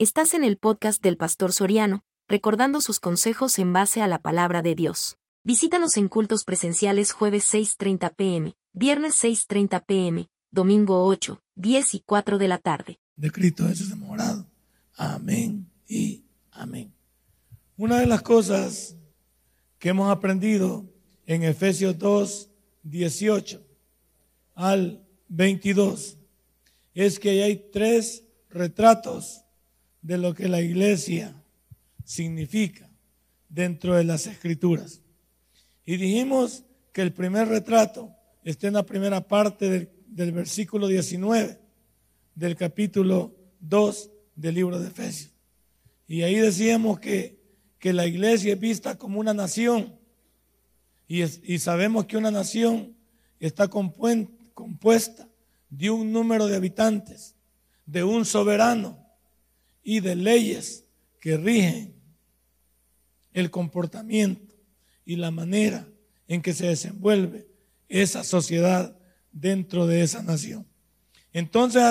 [0.00, 4.62] Estás en el podcast del Pastor Soriano, recordando sus consejos en base a la palabra
[4.62, 5.18] de Dios.
[5.42, 12.38] Visítanos en cultos presenciales jueves 6.30 pm, viernes 6.30 pm, domingo 8, 10 y 4
[12.38, 13.00] de la tarde.
[13.16, 14.46] De Cristo Jesús demorado.
[14.94, 16.22] Amén y
[16.52, 16.94] amén.
[17.76, 18.94] Una de las cosas
[19.80, 20.84] que hemos aprendido
[21.26, 22.50] en Efesios 2,
[22.84, 23.66] 18
[24.54, 26.18] al 22
[26.94, 29.42] es que hay tres retratos
[30.02, 31.34] de lo que la iglesia
[32.04, 32.88] significa
[33.48, 35.00] dentro de las escrituras.
[35.84, 38.14] Y dijimos que el primer retrato
[38.44, 41.58] está en la primera parte del, del versículo 19
[42.34, 45.32] del capítulo 2 del libro de Efesios.
[46.06, 47.40] Y ahí decíamos que,
[47.78, 49.98] que la iglesia es vista como una nación.
[51.08, 52.96] Y, es, y sabemos que una nación
[53.40, 55.28] está compuesta
[55.68, 57.34] de un número de habitantes,
[57.86, 59.07] de un soberano
[59.88, 60.84] y de leyes
[61.18, 61.94] que rigen
[63.32, 64.54] el comportamiento
[65.06, 65.88] y la manera
[66.26, 67.48] en que se desenvuelve
[67.88, 68.98] esa sociedad
[69.32, 70.66] dentro de esa nación.
[71.32, 71.82] Entonces,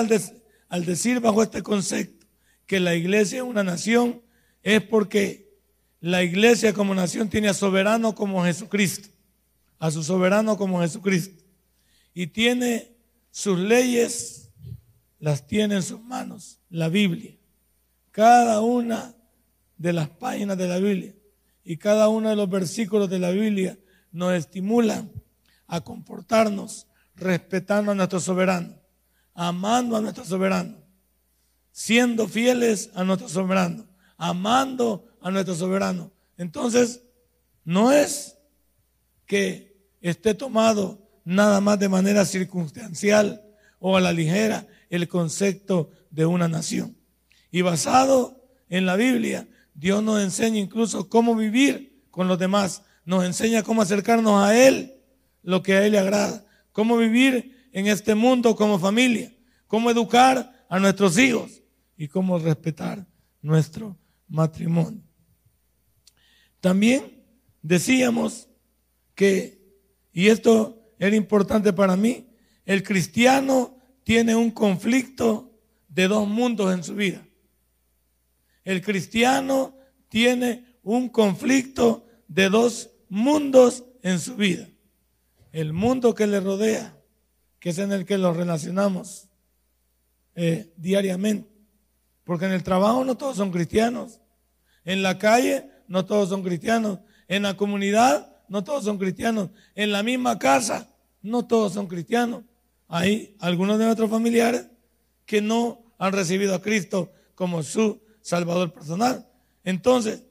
[0.68, 2.24] al, decir bajo este concepto
[2.66, 4.22] que la iglesia es una nación,
[4.62, 5.58] es porque
[6.00, 9.08] la iglesia como nación tiene a soberano como Jesucristo,
[9.80, 11.42] a su soberano como Jesucristo,
[12.14, 12.92] y tiene
[13.32, 14.50] sus leyes,
[15.18, 17.37] las tiene en sus manos, la Biblia
[18.18, 19.14] cada una
[19.76, 21.14] de las páginas de la Biblia
[21.62, 23.78] y cada uno de los versículos de la Biblia
[24.10, 25.12] nos estimulan
[25.68, 28.74] a comportarnos respetando a nuestro soberano,
[29.34, 30.78] amando a nuestro soberano,
[31.70, 36.10] siendo fieles a nuestro soberano, amando a nuestro soberano.
[36.36, 37.04] Entonces,
[37.62, 38.36] no es
[39.26, 43.44] que esté tomado nada más de manera circunstancial
[43.78, 46.97] o a la ligera el concepto de una nación.
[47.50, 52.82] Y basado en la Biblia, Dios nos enseña incluso cómo vivir con los demás.
[53.04, 54.94] Nos enseña cómo acercarnos a Él,
[55.42, 56.44] lo que a Él le agrada.
[56.72, 59.32] Cómo vivir en este mundo como familia.
[59.66, 61.62] Cómo educar a nuestros hijos
[61.96, 63.06] y cómo respetar
[63.40, 63.96] nuestro
[64.28, 65.02] matrimonio.
[66.60, 67.24] También
[67.62, 68.48] decíamos
[69.14, 69.60] que,
[70.12, 72.28] y esto era importante para mí,
[72.64, 75.52] el cristiano tiene un conflicto
[75.88, 77.27] de dos mundos en su vida.
[78.68, 79.74] El cristiano
[80.10, 84.68] tiene un conflicto de dos mundos en su vida.
[85.52, 86.94] El mundo que le rodea,
[87.60, 89.30] que es en el que lo relacionamos
[90.34, 91.50] eh, diariamente.
[92.24, 94.20] Porque en el trabajo no todos son cristianos.
[94.84, 96.98] En la calle no todos son cristianos.
[97.26, 99.48] En la comunidad no todos son cristianos.
[99.76, 102.44] En la misma casa no todos son cristianos.
[102.86, 104.68] Hay algunos de nuestros familiares
[105.24, 109.26] que no han recibido a Cristo como su Salvador personal.
[109.64, 110.22] Entonces,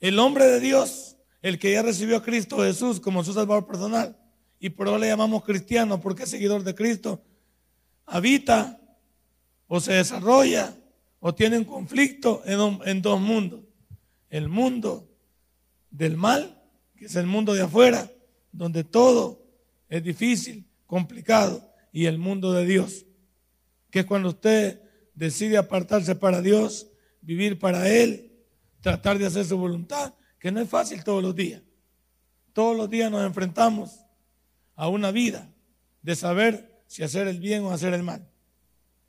[0.00, 4.18] el hombre de Dios, el que ya recibió a Cristo Jesús como su Salvador personal,
[4.60, 7.22] y por eso le llamamos cristiano porque es seguidor de Cristo,
[8.04, 8.78] habita
[9.66, 10.76] o se desarrolla
[11.20, 13.60] o tiene un conflicto en, en dos mundos.
[14.28, 15.08] El mundo
[15.90, 16.62] del mal,
[16.96, 18.10] que es el mundo de afuera,
[18.52, 19.42] donde todo
[19.88, 23.06] es difícil, complicado, y el mundo de Dios,
[23.90, 24.85] que es cuando usted
[25.16, 26.86] decide apartarse para Dios,
[27.22, 28.30] vivir para Él,
[28.80, 31.62] tratar de hacer su voluntad, que no es fácil todos los días.
[32.52, 33.98] Todos los días nos enfrentamos
[34.76, 35.50] a una vida
[36.02, 38.28] de saber si hacer el bien o hacer el mal.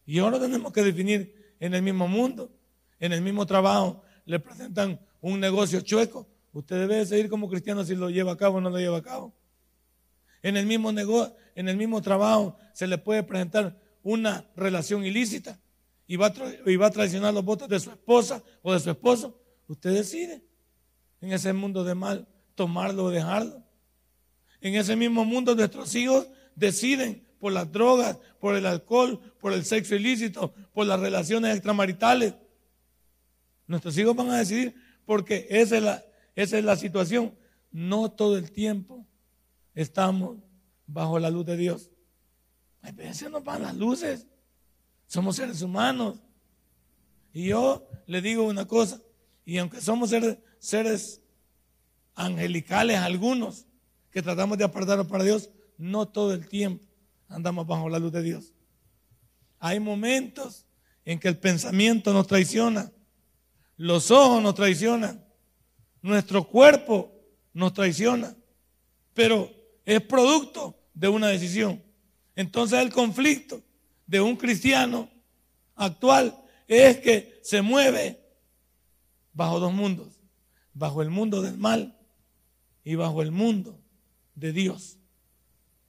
[0.06, 2.52] Y ahora tenemos que definir en el mismo mundo,
[3.00, 6.28] en el mismo trabajo, le presentan un negocio chueco.
[6.54, 9.04] Usted debe seguir como cristiano si lo lleva a cabo o no lo lleva a
[9.04, 9.36] cabo.
[10.42, 15.60] En el mismo negocio, en el mismo trabajo se le puede presentar una relación ilícita
[16.08, 19.38] y va, a, traicionar los votos de su esposa o de su esposo,
[19.68, 20.42] usted decide
[21.20, 23.62] en ese mundo de mal tomarlo o dejarlo.
[24.62, 29.66] En ese mismo mundo nuestros hijos deciden por las drogas, por el alcohol, por el
[29.66, 32.34] sexo ilícito, por las relaciones extramaritales.
[33.68, 34.76] Nuestros hijos van a decidir
[35.06, 36.06] porque esa es la,
[36.36, 37.36] esa es la situación.
[37.70, 39.06] No todo el tiempo
[39.76, 40.38] estamos
[40.86, 41.92] bajo la luz de Dios.
[42.82, 44.26] A veces nos van las luces.
[45.08, 46.20] Somos seres humanos.
[47.34, 49.02] Y yo le digo una cosa,
[49.46, 51.22] y aunque somos seres, seres
[52.16, 53.66] angelicales algunos,
[54.12, 56.84] que tratamos de apartarnos para Dios, no todo el tiempo
[57.28, 58.54] andamos bajo la luz de Dios.
[59.60, 60.66] Hay momentos
[61.06, 62.92] en que el pensamiento nos traiciona,
[63.76, 65.24] los ojos nos traicionan,
[66.02, 67.12] nuestro cuerpo
[67.54, 68.36] nos traiciona,
[69.14, 69.52] pero
[69.86, 71.84] es producto de una decisión.
[72.36, 73.62] Entonces el conflicto
[74.08, 75.10] de un cristiano
[75.76, 76.36] actual
[76.68, 78.20] es que se mueve
[79.34, 80.20] bajo dos mundos,
[80.74, 81.98] bajo el mundo del mal
[82.84, 83.80] y bajo el mundo
[84.34, 84.98] de Dios.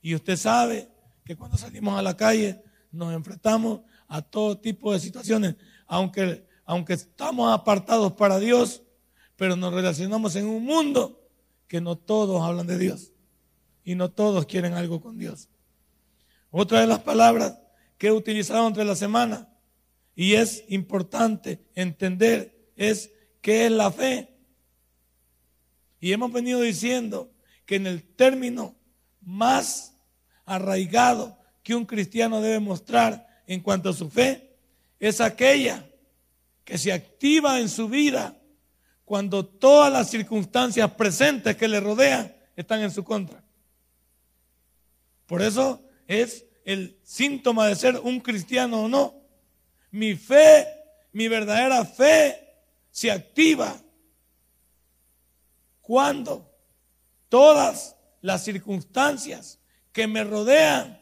[0.03, 0.89] Y usted sabe
[1.25, 5.57] que cuando salimos a la calle nos enfrentamos a todo tipo de situaciones,
[5.87, 8.83] aunque, aunque estamos apartados para Dios,
[9.37, 11.29] pero nos relacionamos en un mundo
[11.69, 13.13] que no todos hablan de Dios
[13.85, 15.49] y no todos quieren algo con Dios.
[16.51, 17.59] Otra de las palabras
[17.99, 19.49] que he utilizado entre la semana
[20.15, 24.29] y es importante entender es qué es la fe.
[26.01, 27.31] Y hemos venido diciendo
[27.67, 28.77] que en el término
[29.21, 29.95] más
[30.45, 34.57] arraigado que un cristiano debe mostrar en cuanto a su fe
[34.99, 35.89] es aquella
[36.65, 38.37] que se activa en su vida
[39.05, 43.43] cuando todas las circunstancias presentes que le rodean están en su contra.
[45.27, 49.15] Por eso es el síntoma de ser un cristiano o no.
[49.91, 50.67] Mi fe,
[51.13, 52.37] mi verdadera fe
[52.91, 53.75] se activa
[55.81, 56.47] cuando
[57.31, 59.59] todas las circunstancias
[59.93, 61.01] que me rodean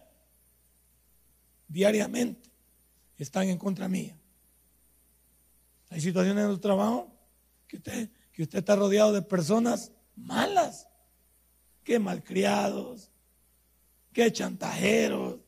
[1.67, 2.49] diariamente
[3.19, 4.17] están en contra mía.
[5.91, 7.13] Hay situaciones en el trabajo
[7.67, 10.87] que usted, que usted está rodeado de personas malas,
[11.83, 13.11] que malcriados,
[14.13, 15.41] que chantajeros,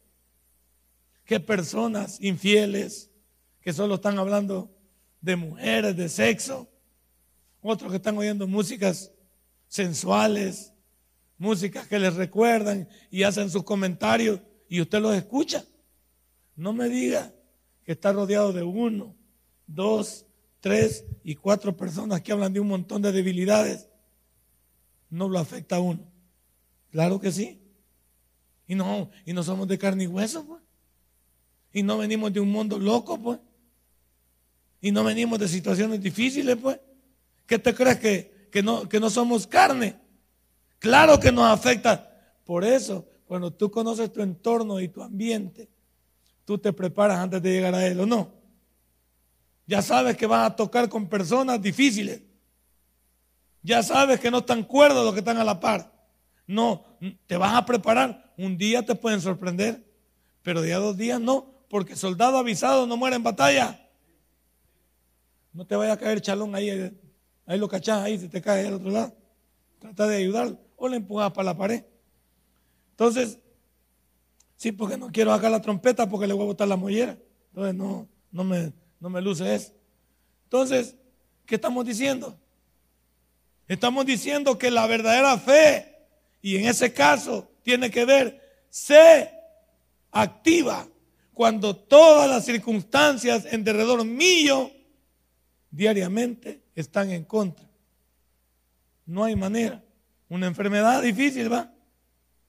[1.28, 3.10] que personas infieles,
[3.60, 4.74] que solo están hablando
[5.20, 6.66] de mujeres, de sexo,
[7.60, 9.12] otros que están oyendo músicas
[9.66, 10.72] sensuales,
[11.36, 14.40] músicas que les recuerdan y hacen sus comentarios
[14.70, 15.66] y usted los escucha.
[16.56, 17.30] No me diga
[17.84, 19.14] que está rodeado de uno,
[19.66, 20.24] dos,
[20.60, 23.86] tres y cuatro personas que hablan de un montón de debilidades.
[25.10, 26.10] No lo afecta a uno.
[26.90, 27.60] Claro que sí.
[28.66, 30.67] Y no, y no somos de carne y hueso, pues.
[31.72, 33.38] Y no venimos de un mundo loco, pues.
[34.80, 36.78] Y no venimos de situaciones difíciles, pues.
[37.46, 39.96] ¿Qué te crees que, que, no, que no somos carne?
[40.78, 42.04] Claro que nos afecta.
[42.44, 45.68] Por eso, cuando tú conoces tu entorno y tu ambiente,
[46.44, 48.32] tú te preparas antes de llegar a él, ¿o no?
[49.66, 52.22] Ya sabes que vas a tocar con personas difíciles.
[53.62, 55.92] Ya sabes que no están cuerdos los que están a la par.
[56.46, 56.86] No,
[57.26, 58.32] te vas a preparar.
[58.38, 59.84] Un día te pueden sorprender,
[60.42, 63.88] pero día dos días no, porque soldado avisado no muere en batalla.
[65.52, 66.70] No te vaya a caer chalón ahí,
[67.46, 69.16] ahí lo cachás, ahí se te cae al otro lado.
[69.78, 71.84] Trata de ayudarlo o le empujas para la pared.
[72.90, 73.38] Entonces,
[74.56, 77.18] sí, porque no quiero sacar la trompeta porque le voy a botar la mollera.
[77.50, 79.72] Entonces, no, no, me, no me luce eso.
[80.44, 80.96] Entonces,
[81.44, 82.38] ¿qué estamos diciendo?
[83.66, 85.94] Estamos diciendo que la verdadera fe,
[86.40, 88.40] y en ese caso tiene que ver,
[88.70, 89.30] se
[90.10, 90.88] activa
[91.38, 94.72] cuando todas las circunstancias en derredor mío
[95.70, 97.64] diariamente están en contra.
[99.06, 99.80] No hay manera.
[100.28, 101.72] Una enfermedad difícil, ¿va?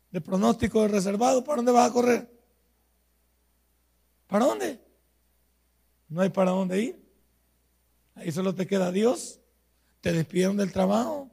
[0.10, 2.34] De pronóstico reservado, ¿para dónde vas a correr?
[4.26, 4.80] ¿Para dónde?
[6.08, 7.00] No hay para dónde ir.
[8.16, 9.40] Ahí solo te queda Dios.
[10.02, 11.30] Te despidieron del trabajo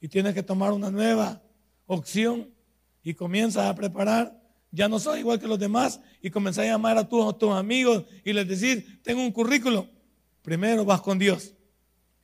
[0.00, 1.42] y tienes que tomar una nueva
[1.86, 2.54] opción
[3.02, 6.98] y comienzas a preparar ya no soy igual que los demás y comenzar a llamar
[6.98, 9.86] a tus, amigos y les decir, tengo un currículum.
[10.42, 11.54] Primero vas con Dios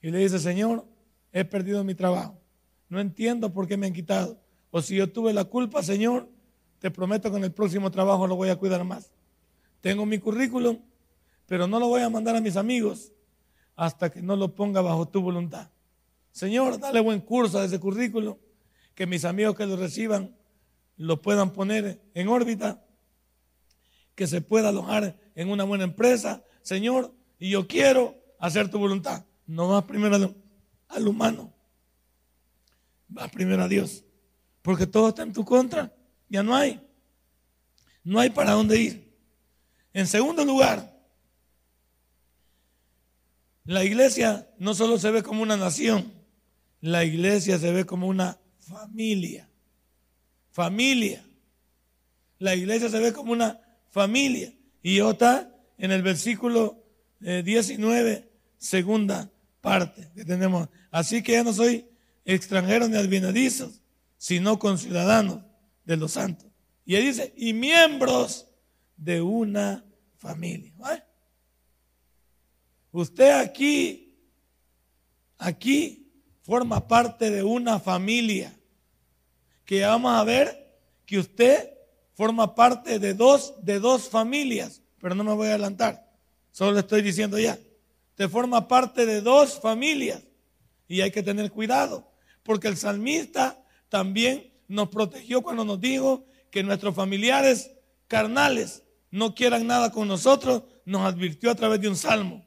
[0.00, 0.86] y le dices, Señor,
[1.32, 2.40] he perdido mi trabajo.
[2.88, 4.40] No entiendo por qué me han quitado.
[4.70, 6.28] O si yo tuve la culpa, Señor,
[6.78, 9.12] te prometo que en el próximo trabajo lo voy a cuidar más.
[9.80, 10.78] Tengo mi currículum,
[11.46, 13.12] pero no lo voy a mandar a mis amigos
[13.76, 15.70] hasta que no lo ponga bajo tu voluntad.
[16.30, 18.36] Señor, dale buen curso a ese currículum,
[18.94, 20.34] que mis amigos que lo reciban
[20.96, 22.84] lo puedan poner en órbita,
[24.14, 26.44] que se pueda alojar en una buena empresa.
[26.62, 29.24] Señor, y yo quiero hacer tu voluntad.
[29.46, 30.34] No vas primero
[30.88, 31.52] al, humano,
[33.08, 34.04] vas primero a Dios.
[34.60, 35.94] Porque todo está en tu contra.
[36.28, 36.80] Ya no hay.
[38.04, 39.12] No hay para dónde ir.
[39.92, 40.92] En segundo lugar,
[43.64, 46.12] la iglesia no solo se ve como una nación,
[46.80, 49.51] la iglesia se ve como una familia
[50.52, 51.24] familia.
[52.38, 54.52] La iglesia se ve como una familia.
[54.82, 56.84] Y está en el versículo
[57.20, 59.30] 19, eh, segunda
[59.60, 60.68] parte que tenemos.
[60.90, 61.86] Así que ya no soy
[62.24, 63.80] extranjero ni advenedizos,
[64.18, 65.42] sino conciudadanos
[65.84, 66.48] de los santos.
[66.84, 68.48] Y ahí dice, y miembros
[68.96, 69.84] de una
[70.16, 70.72] familia.
[72.90, 74.18] Usted aquí,
[75.38, 78.52] aquí forma parte de una familia
[79.64, 80.70] que vamos a ver
[81.06, 81.70] que usted
[82.14, 86.08] forma parte de dos, de dos familias, pero no me voy a adelantar.
[86.50, 87.58] Solo le estoy diciendo ya.
[88.14, 90.22] Te forma parte de dos familias
[90.86, 96.62] y hay que tener cuidado, porque el salmista también nos protegió cuando nos dijo que
[96.62, 97.70] nuestros familiares
[98.08, 102.46] carnales no quieran nada con nosotros, nos advirtió a través de un salmo.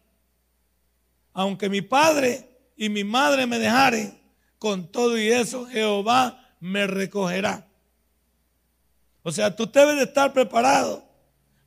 [1.33, 4.19] Aunque mi padre y mi madre me dejaren,
[4.59, 7.67] con todo y eso Jehová me recogerá.
[9.23, 11.03] O sea, tú debes de estar preparado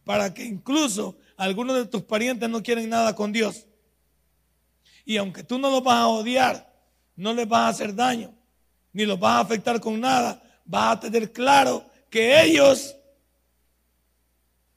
[0.05, 3.67] para que incluso algunos de tus parientes no quieren nada con Dios.
[5.05, 6.73] Y aunque tú no los vas a odiar,
[7.17, 8.35] no les vas a hacer daño,
[8.93, 12.95] ni los vas a afectar con nada, vas a tener claro que ellos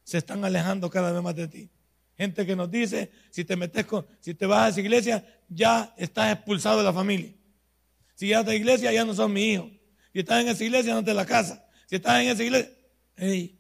[0.04, 1.70] se están alejando cada vez más de ti.
[2.18, 5.94] Gente que nos dice, si te metes con, si te vas a esa iglesia, ya
[5.98, 7.34] estás expulsado de la familia.
[8.16, 9.72] Si ya a iglesia, ya no son mi hijo.
[10.14, 11.66] Si estás en esa iglesia, no te la casa.
[11.88, 12.72] Si estás en esa iglesia,
[13.16, 13.60] hey,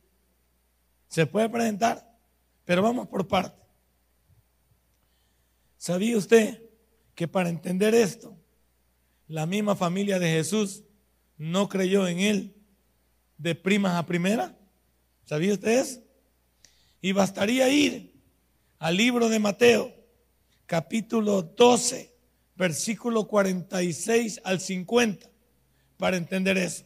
[1.08, 2.18] se puede presentar,
[2.66, 3.62] pero vamos por parte.
[5.78, 6.62] ¿Sabía usted
[7.16, 8.38] que para entender esto,
[9.28, 10.84] la misma familia de Jesús
[11.38, 12.56] no creyó en él
[13.38, 14.56] de primas a primera?
[15.26, 16.02] ¿Sabía usted eso?
[17.02, 18.14] Y bastaría ir
[18.78, 19.92] al libro de Mateo,
[20.68, 22.16] capítulo 12,
[22.56, 25.31] versículo 46 al 50,
[26.02, 26.84] para entender eso.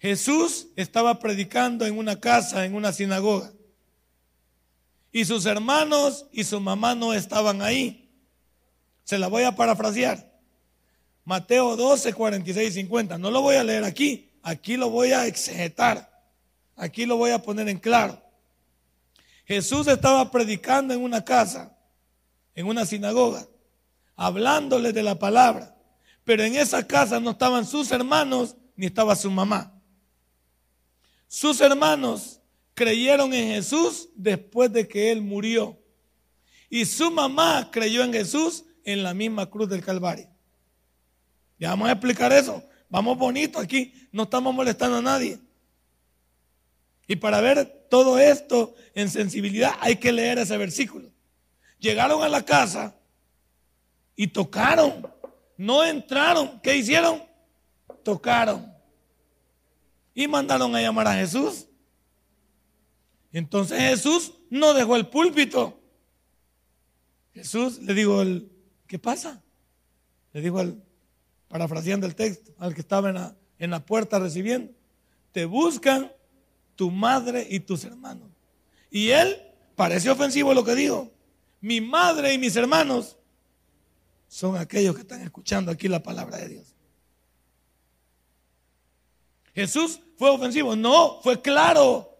[0.00, 3.52] Jesús estaba predicando en una casa, en una sinagoga.
[5.12, 8.10] Y sus hermanos y su mamá no estaban ahí.
[9.04, 10.28] Se la voy a parafrasear.
[11.24, 13.16] Mateo 12, 46 y 50.
[13.16, 14.32] No lo voy a leer aquí.
[14.42, 16.10] Aquí lo voy a exegetar.
[16.74, 18.20] Aquí lo voy a poner en claro.
[19.44, 21.78] Jesús estaba predicando en una casa,
[22.56, 23.46] en una sinagoga,
[24.16, 25.77] hablándole de la palabra.
[26.28, 29.72] Pero en esa casa no estaban sus hermanos ni estaba su mamá.
[31.26, 32.38] Sus hermanos
[32.74, 35.82] creyeron en Jesús después de que Él murió.
[36.68, 40.28] Y su mamá creyó en Jesús en la misma cruz del Calvario.
[41.58, 42.62] Ya vamos a explicar eso.
[42.90, 43.94] Vamos bonito aquí.
[44.12, 45.40] No estamos molestando a nadie.
[47.06, 51.10] Y para ver todo esto en sensibilidad hay que leer ese versículo.
[51.78, 52.94] Llegaron a la casa
[54.14, 55.16] y tocaron.
[55.58, 56.60] No entraron.
[56.60, 57.22] ¿Qué hicieron?
[58.02, 58.72] Tocaron.
[60.14, 61.66] Y mandaron a llamar a Jesús.
[63.32, 65.78] Entonces Jesús no dejó el púlpito.
[67.34, 68.22] Jesús le dijo,
[68.86, 69.42] ¿qué pasa?
[70.32, 70.82] Le dijo, al,
[71.48, 74.72] parafraseando el texto, al que estaba en la, en la puerta recibiendo,
[75.32, 76.10] te buscan
[76.74, 78.30] tu madre y tus hermanos.
[78.90, 79.36] Y él,
[79.76, 81.12] parece ofensivo lo que dijo,
[81.60, 83.17] mi madre y mis hermanos
[84.28, 86.74] son aquellos que están escuchando aquí la palabra de Dios.
[89.54, 92.16] Jesús fue ofensivo, no, fue claro.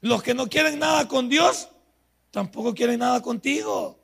[0.00, 1.68] Los que no quieren nada con Dios,
[2.30, 3.98] tampoco quieren nada contigo.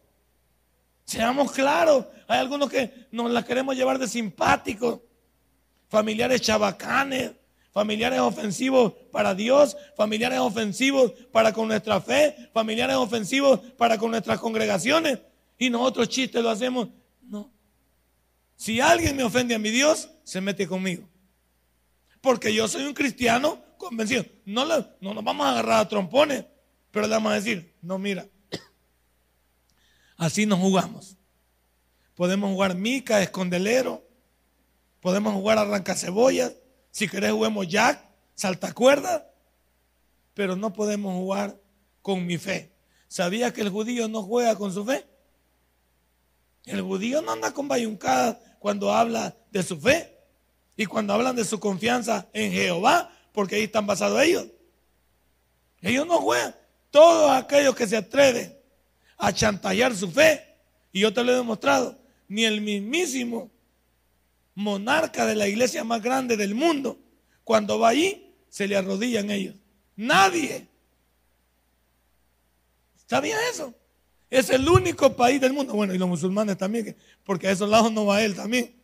[1.05, 5.01] Seamos claros, hay algunos que nos las queremos llevar de simpáticos,
[5.89, 7.33] familiares chabacanes,
[7.73, 14.39] familiares ofensivos para Dios, familiares ofensivos para con nuestra fe, familiares ofensivos para con nuestras
[14.41, 15.19] congregaciones.
[15.61, 16.89] Y nosotros chistes lo hacemos.
[17.21, 17.53] No.
[18.57, 21.07] Si alguien me ofende a mi Dios, se mete conmigo.
[22.23, 24.25] Porque yo soy un cristiano convencido.
[24.47, 26.47] No, no nos vamos a agarrar a trompones,
[26.91, 28.27] pero le vamos a decir, no, mira,
[30.17, 31.19] así nos jugamos.
[32.15, 34.03] Podemos jugar mica, escondelero,
[35.01, 36.55] podemos jugar arranca cebollas,
[36.91, 38.03] si querés juguemos jack,
[38.35, 39.31] salta cuerda,
[40.33, 41.61] pero no podemos jugar
[42.01, 42.73] con mi fe.
[43.09, 45.10] ¿Sabía que el judío no juega con su fe?
[46.65, 50.17] El judío no anda con bayuncadas cuando habla de su fe
[50.77, 54.47] y cuando hablan de su confianza en Jehová, porque ahí están basados ellos.
[55.81, 56.55] Ellos no juegan.
[56.91, 58.57] Todos aquellos que se atreven
[59.17, 60.57] a chantajear su fe,
[60.93, 61.99] y yo te lo he demostrado,
[62.29, 63.51] ni el mismísimo
[64.55, 66.99] monarca de la iglesia más grande del mundo,
[67.45, 69.55] cuando va allí, se le arrodillan ellos.
[69.97, 70.69] Nadie.
[73.07, 73.75] ¿Sabía eso?
[74.31, 75.75] Es el único país del mundo.
[75.75, 78.75] Bueno, y los musulmanes también, porque a esos lados no va él también.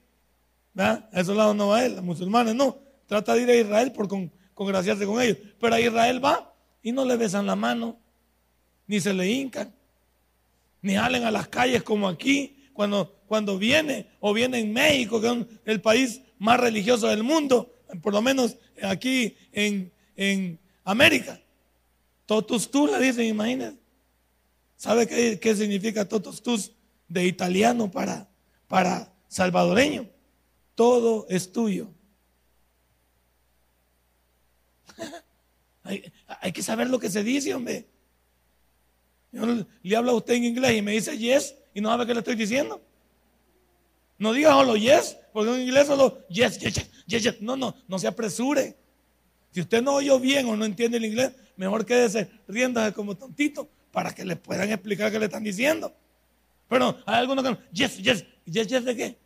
[0.77, 2.79] A esos lados no va él, los musulmanes no.
[3.07, 4.09] Trata de ir a Israel por
[4.53, 5.39] congraciarse con ellos.
[5.61, 7.97] Pero a Israel va y no le besan la mano,
[8.87, 9.73] ni se le hincan,
[10.83, 15.29] ni salen a las calles como aquí, cuando cuando viene o viene en México, que
[15.29, 17.73] es el país más religioso del mundo,
[18.03, 19.93] por lo menos aquí en,
[20.85, 21.41] América.
[22.27, 23.77] Totus tus le dicen, imagínense.
[24.77, 26.73] ¿Sabe qué, qué, significa totus tus
[27.09, 28.29] de italiano para,
[28.69, 30.09] para salvadoreño?
[30.75, 31.89] Todo es tuyo.
[35.83, 37.87] hay, hay que saber lo que se dice, hombre.
[39.33, 39.47] Yo
[39.83, 42.21] le hablo a usted en inglés y me dice yes y no sabe qué le
[42.21, 42.81] estoy diciendo.
[44.19, 46.75] No diga solo yes, porque en inglés solo yes, yes,
[47.07, 48.77] yes, yes, No, no, no se apresure.
[49.51, 53.69] Si usted no oyó bien o no entiende el inglés, mejor quédese riéndose como tontito
[53.97, 55.91] para que le puedan explicar qué le están diciendo.
[56.69, 59.19] Pero hay algunos que no, yes, yes, yes, yes de qué?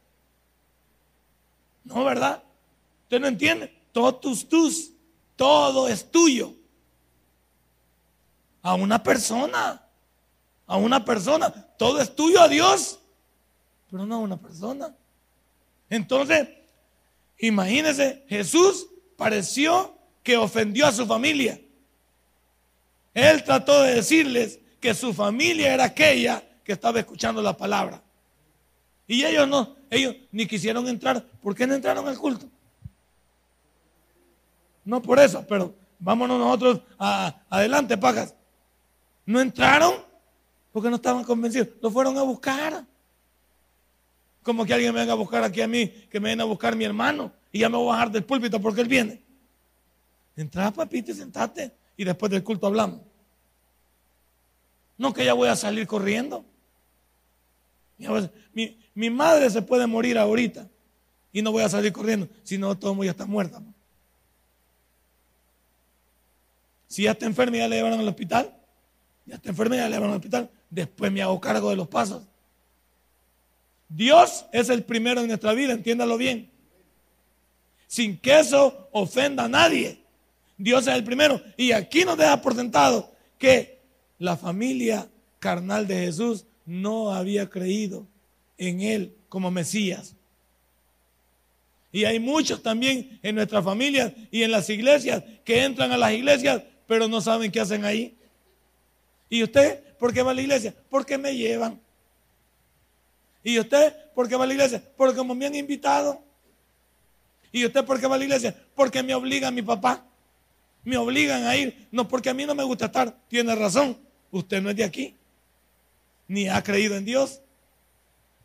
[1.82, 2.40] No, ¿verdad?
[3.02, 3.76] Usted no entiende.
[3.90, 4.92] Todos tus tus,
[5.34, 6.54] todo es tuyo.
[8.62, 9.84] A una persona,
[10.68, 13.00] a una persona, todo es tuyo a Dios,
[13.90, 14.94] pero no a una persona.
[15.88, 16.48] Entonces,
[17.40, 18.86] imagínense, Jesús
[19.16, 21.60] pareció que ofendió a su familia.
[23.14, 28.02] Él trató de decirles que su familia era aquella que estaba escuchando la palabra.
[29.06, 31.22] Y ellos no, ellos ni quisieron entrar.
[31.42, 32.46] ¿Por qué no entraron al culto?
[34.84, 36.80] No por eso, pero vámonos nosotros
[37.48, 38.34] adelante, pagas.
[39.26, 39.94] No entraron
[40.72, 41.68] porque no estaban convencidos.
[41.82, 42.84] Lo fueron a buscar.
[44.42, 46.74] Como que alguien me venga a buscar aquí a mí, que me venga a buscar
[46.74, 49.20] mi hermano y ya me voy a bajar del púlpito porque él viene.
[50.36, 53.02] Entra, papito, y sentate y después del culto hablamos.
[54.96, 56.46] No que ya voy a salir corriendo.
[58.94, 60.66] Mi, madre se puede morir ahorita
[61.30, 63.60] y no voy a salir corriendo, si no, todo el mundo ya está muerta.
[66.88, 68.50] Si ya está enferma ya le llevaron al hospital,
[69.26, 72.22] ya está enferma ya le llevaron al hospital, después me hago cargo de los pasos.
[73.90, 76.50] Dios es el primero en nuestra vida, entiéndalo bien.
[77.86, 80.00] Sin que eso ofenda a nadie.
[80.60, 81.42] Dios es el primero.
[81.56, 83.80] Y aquí nos deja por sentado que
[84.18, 88.06] la familia carnal de Jesús no había creído
[88.58, 90.14] en Él como Mesías.
[91.90, 96.12] Y hay muchos también en nuestras familias y en las iglesias que entran a las
[96.12, 98.14] iglesias, pero no saben qué hacen ahí.
[99.30, 100.74] ¿Y usted por qué va a la iglesia?
[100.90, 101.80] Porque me llevan.
[103.42, 104.84] ¿Y usted por qué va a la iglesia?
[104.96, 106.22] Porque me han invitado.
[107.50, 108.54] ¿Y usted por qué va a la iglesia?
[108.74, 110.04] Porque me obliga mi papá.
[110.84, 111.88] Me obligan a ir.
[111.90, 113.16] No, porque a mí no me gusta estar.
[113.28, 113.98] Tiene razón.
[114.30, 115.16] Usted no es de aquí
[116.30, 117.42] ni ha creído en Dios.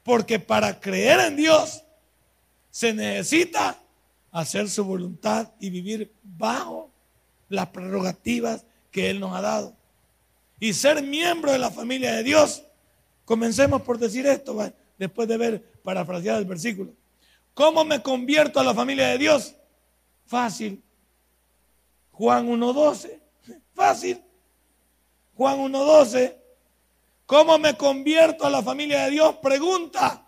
[0.01, 1.83] Porque para creer en Dios
[2.71, 3.79] se necesita
[4.31, 6.89] hacer su voluntad y vivir bajo
[7.47, 9.75] las prerrogativas que Él nos ha dado.
[10.59, 12.63] Y ser miembro de la familia de Dios.
[13.23, 14.57] Comencemos por decir esto,
[14.97, 16.91] después de ver parafraseado el versículo.
[17.53, 19.53] ¿Cómo me convierto a la familia de Dios?
[20.25, 20.81] Fácil.
[22.17, 23.19] Juan 1.12.
[23.73, 24.21] Fácil.
[25.35, 26.35] Juan 1.12
[27.25, 29.35] ¿Cómo me convierto a la familia de Dios?
[29.41, 30.25] Pregunta.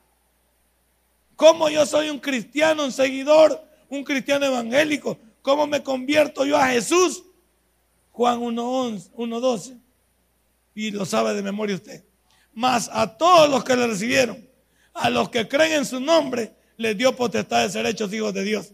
[1.35, 5.17] ¿Cómo yo soy un cristiano, un seguidor, un cristiano evangélico?
[5.43, 7.23] ¿Cómo me convierto yo a Jesús?
[8.11, 9.79] Juan 1.11, 1.12.
[10.73, 12.03] Y lo sabe de memoria usted.
[12.53, 14.47] Mas a todos los que le recibieron,
[14.95, 18.43] a los que creen en su nombre, les dio potestad de ser hechos hijos de
[18.43, 18.73] Dios.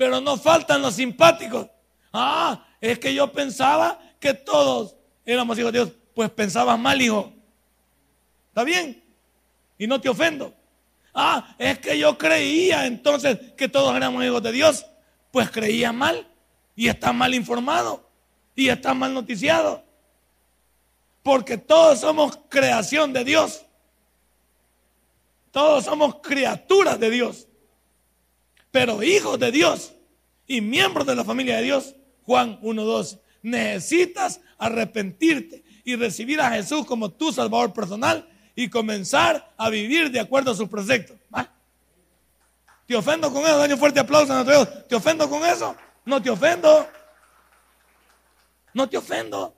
[0.00, 1.66] Pero no faltan los simpáticos.
[2.10, 7.30] Ah, es que yo pensaba que todos éramos hijos de Dios pues pensabas mal, hijo.
[8.48, 9.04] ¿Está bien?
[9.76, 10.54] Y no te ofendo.
[11.12, 14.86] Ah, es que yo creía entonces que todos éramos hijos de Dios.
[15.30, 16.26] Pues creía mal
[16.74, 18.08] y está mal informado
[18.54, 19.84] y está mal noticiado.
[21.22, 23.66] Porque todos somos creación de Dios.
[25.50, 27.48] Todos somos criaturas de Dios.
[28.70, 29.92] Pero hijos de Dios
[30.46, 31.94] y miembros de la familia de Dios.
[32.24, 33.20] Juan 1.12.
[33.42, 40.20] Necesitas arrepentirte y recibir a Jesús como tu Salvador personal y comenzar a vivir de
[40.20, 41.16] acuerdo a sus preceptos.
[42.86, 43.56] ¿Te ofendo con eso?
[43.56, 44.88] Daño fuerte aplauso a nuestro Dios.
[44.88, 45.76] ¿Te ofendo con eso?
[46.04, 46.88] No te ofendo.
[48.74, 49.54] No te ofendo.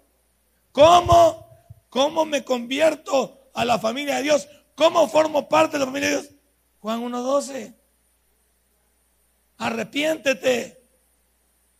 [0.70, 1.48] ¿Cómo?
[1.88, 4.48] ¿Cómo me convierto a la familia de Dios?
[4.74, 6.30] ¿Cómo formo parte de la familia de Dios?
[6.80, 7.74] Juan 1.12.
[9.58, 10.80] Arrepiéntete.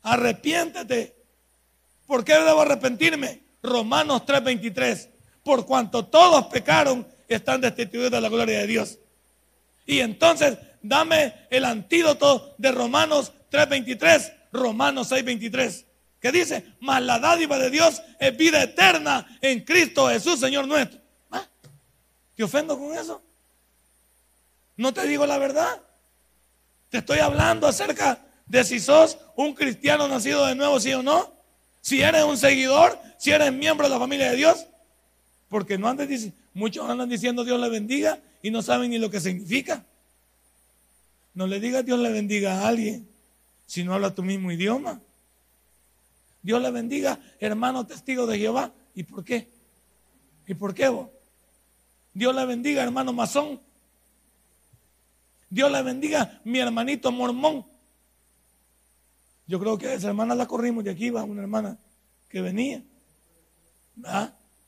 [0.02, 1.16] Arrepiéntete.
[2.06, 3.42] ¿Por qué debo arrepentirme?
[3.62, 5.08] Romanos 3:23.
[5.44, 8.98] Por cuanto todos pecaron, están destituidos de la gloria de Dios.
[9.86, 15.86] Y entonces, dame el antídoto de Romanos 3:23, Romanos 6:23.
[16.20, 21.00] Que dice, mas la dádiva de Dios es vida eterna en Cristo Jesús, Señor nuestro.
[21.32, 21.44] ¿Ah?
[22.36, 23.20] ¿Te ofendo con eso?
[24.76, 25.82] ¿No te digo la verdad?
[26.92, 31.32] Te estoy hablando acerca de si sos un cristiano nacido de nuevo, sí o no.
[31.80, 34.66] Si eres un seguidor, si eres miembro de la familia de Dios.
[35.48, 35.96] Porque no
[36.52, 39.86] muchos andan diciendo Dios le bendiga y no saben ni lo que significa.
[41.32, 43.08] No le digas Dios le bendiga a alguien
[43.66, 45.00] si no habla tu mismo idioma.
[46.42, 48.70] Dios le bendiga, hermano testigo de Jehová.
[48.94, 49.48] ¿Y por qué?
[50.46, 51.08] ¿Y por qué vos?
[52.12, 53.58] Dios le bendiga, hermano masón.
[55.52, 57.66] Dios le bendiga, mi hermanito mormón.
[59.46, 61.76] Yo creo que esa hermana la corrimos de aquí, va una hermana
[62.30, 62.82] que venía.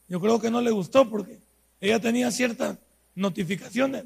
[0.08, 1.40] Yo creo que no le gustó porque
[1.80, 2.76] ella tenía ciertas
[3.14, 4.04] notificaciones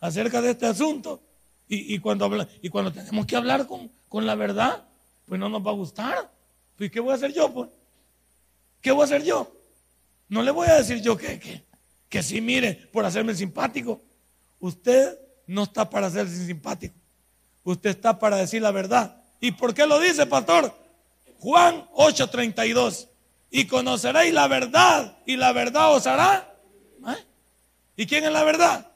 [0.00, 1.20] acerca de este asunto.
[1.68, 4.82] Y, cuando, habla, y cuando tenemos que hablar con, con, la verdad,
[5.26, 6.32] pues no nos va a gustar.
[6.78, 7.52] Pues, ¿qué voy a hacer yo?
[7.52, 7.68] Pues?
[8.80, 9.54] ¿Qué voy a hacer yo?
[10.30, 11.62] No le voy a decir yo que, que,
[12.08, 14.00] que sí, mire, por hacerme simpático.
[14.58, 16.94] Usted no está para hacerse simpático.
[17.64, 19.16] Usted está para decir la verdad.
[19.40, 20.74] ¿Y por qué lo dice, pastor?
[21.40, 23.08] Juan 8:32.
[23.50, 26.54] Y conoceréis la verdad y la verdad os hará.
[27.08, 27.24] ¿Eh?
[27.96, 28.86] ¿Y quién es la verdad?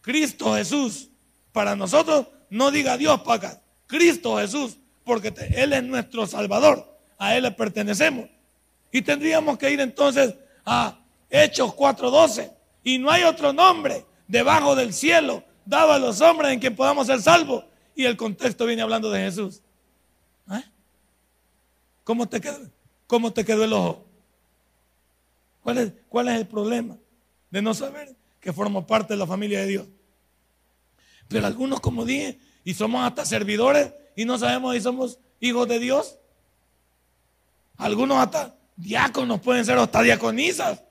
[0.00, 1.08] Cristo Jesús.
[1.52, 3.60] Para nosotros, no diga Dios acá.
[3.86, 6.98] Cristo Jesús, porque Él es nuestro Salvador.
[7.16, 8.28] A Él le pertenecemos.
[8.90, 10.34] Y tendríamos que ir entonces
[10.66, 10.98] a
[11.30, 12.50] Hechos 4:12.
[12.82, 17.06] Y no hay otro nombre debajo del cielo dado a los hombres en quien podamos
[17.06, 17.64] ser salvos.
[17.94, 19.62] Y el contexto viene hablando de Jesús.
[20.50, 20.64] ¿Eh?
[22.02, 22.58] ¿Cómo, te quedó,
[23.06, 24.04] ¿Cómo te quedó el ojo?
[25.62, 26.96] ¿Cuál es, ¿Cuál es el problema
[27.50, 29.86] de no saber que formamos parte de la familia de Dios?
[31.28, 35.78] Pero algunos, como dije, y somos hasta servidores y no sabemos si somos hijos de
[35.78, 36.18] Dios.
[37.76, 40.82] Algunos hasta diáconos pueden ser hasta diaconisas.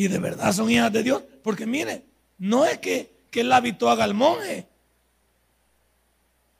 [0.00, 1.22] Y de verdad son hijas de Dios.
[1.42, 2.06] Porque mire,
[2.38, 4.66] no es que, el hábito haga al monje.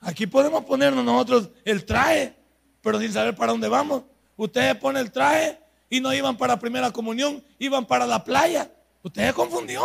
[0.00, 2.34] Aquí podemos ponernos nosotros el traje,
[2.82, 4.02] pero sin saber para dónde vamos.
[4.36, 8.70] Ustedes ponen el traje y no iban para primera comunión, iban para la playa.
[9.02, 9.84] Usted se confundió.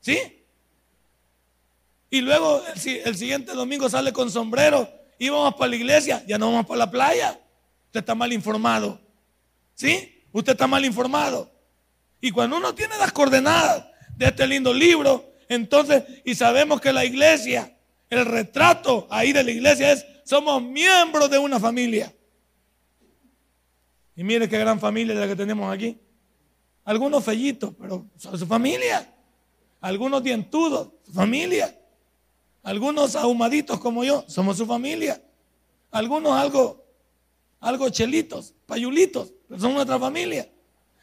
[0.00, 0.18] ¿Sí?
[2.10, 4.90] Y luego el, siguiente domingo sale con sombrero.
[5.16, 7.40] Íbamos para la iglesia, ya no vamos para la playa.
[7.86, 9.00] Usted está mal informado.
[9.76, 10.24] ¿Sí?
[10.32, 11.59] Usted está mal informado.
[12.20, 17.04] Y cuando uno tiene las coordenadas de este lindo libro, entonces, y sabemos que la
[17.04, 17.76] iglesia,
[18.08, 22.14] el retrato ahí de la iglesia es, somos miembros de una familia.
[24.14, 25.98] Y mire qué gran familia la que tenemos aquí.
[26.84, 29.12] Algunos fellitos, pero son su familia.
[29.80, 31.76] Algunos dientudos, su familia.
[32.62, 35.22] Algunos ahumaditos como yo, somos su familia.
[35.90, 36.84] Algunos algo,
[37.58, 40.48] algo chelitos, payulitos, son nuestra familia.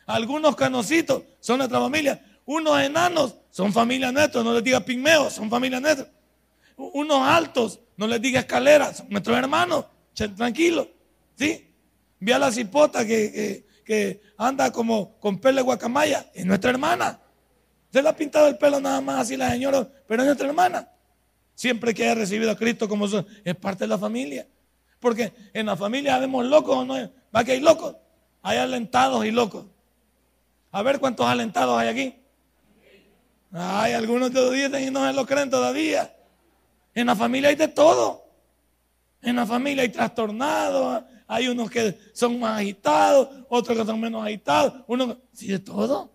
[0.08, 2.24] Algunos canositos son nuestra familia.
[2.46, 6.10] Unos enanos son familia nuestra, no les diga pigmeos, son familia nuestra.
[6.78, 9.86] Unos altos, no les diga escaleras, son nuestros hermanos,
[10.36, 10.88] tranquilo.
[11.36, 11.76] ¿Sí?
[12.20, 17.20] Vi a la cipota que, que, anda como con pelo de guacamaya, es nuestra hermana.
[17.92, 20.90] Se le ha pintado el pelo nada más así la señora, pero es nuestra hermana.
[21.54, 24.48] Siempre que haya recibido a Cristo como su, es parte de la familia.
[25.00, 26.96] Porque en la familia vemos locos o no.
[27.36, 27.96] Va que hay locos.
[28.42, 29.66] Hay alentados y locos.
[30.72, 32.16] A ver cuántos alentados hay aquí.
[33.52, 36.14] Hay algunos que lo dicen y no se lo creen todavía.
[36.94, 38.26] En la familia hay de todo.
[39.22, 44.24] En la familia hay trastornados, hay unos que son más agitados, otros que son menos
[44.24, 46.12] agitados, uno sí de todo.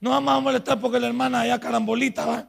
[0.00, 2.48] No vamos a molestar porque la hermana allá carambolita va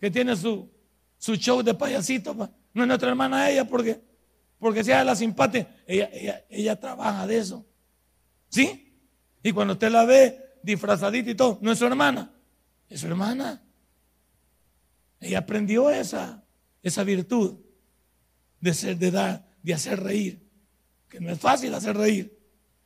[0.00, 0.70] que tiene su,
[1.18, 2.34] su show de payasito.
[2.34, 4.00] No es nuestra hermana ella porque,
[4.58, 7.64] porque sea la simpática, ella, ella, ella trabaja de eso.
[8.54, 8.94] ¿Sí?
[9.42, 12.30] Y cuando usted la ve disfrazadita y todo, no es su hermana,
[12.88, 13.60] es su hermana.
[15.18, 16.44] Ella aprendió esa,
[16.80, 17.58] esa virtud
[18.60, 20.48] de ser, de dar, de hacer reír.
[21.08, 22.38] Que no es fácil hacer reír.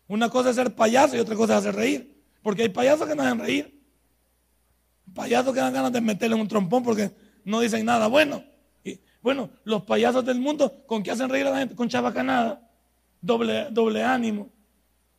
[0.07, 2.19] Una cosa es ser payaso y otra cosa es hacer reír.
[2.43, 3.79] Porque hay payasos que no hacen reír.
[5.13, 7.11] Payasos que dan ganas de meterle un trompón porque
[7.45, 8.43] no dicen nada bueno.
[8.83, 11.75] Y, bueno, los payasos del mundo, ¿con qué hacen reír a la gente?
[11.75, 12.67] Con chabacanada,
[13.21, 14.51] doble, doble ánimo,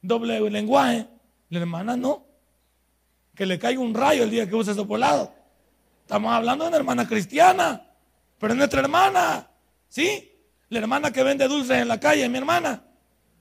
[0.02, 1.08] doble lenguaje.
[1.50, 2.26] La hermana no.
[3.36, 5.34] Que le caiga un rayo el día que use volado.
[6.02, 7.86] Estamos hablando de una hermana cristiana,
[8.40, 9.48] pero es nuestra hermana.
[9.88, 10.32] ¿Sí?
[10.70, 12.84] La hermana que vende dulces en la calle es mi hermana.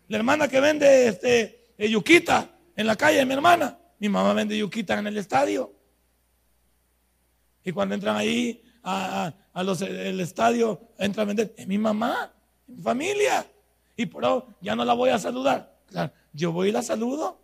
[0.09, 3.79] La hermana que vende este, eh, yuquita en la calle es mi hermana.
[3.99, 5.75] Mi mamá vende yuquita en el estadio.
[7.65, 12.33] Y cuando entran ahí a, el estadio, entran a vender, es mi mamá,
[12.67, 13.47] mi familia.
[13.97, 15.77] Y por eso ya no la voy a saludar.
[16.39, 17.41] Yo voy y la saludo.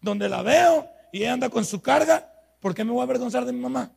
[0.00, 3.44] Donde la veo y ella anda con su carga, ¿por qué me voy a avergonzar
[3.44, 3.92] de mi mamá?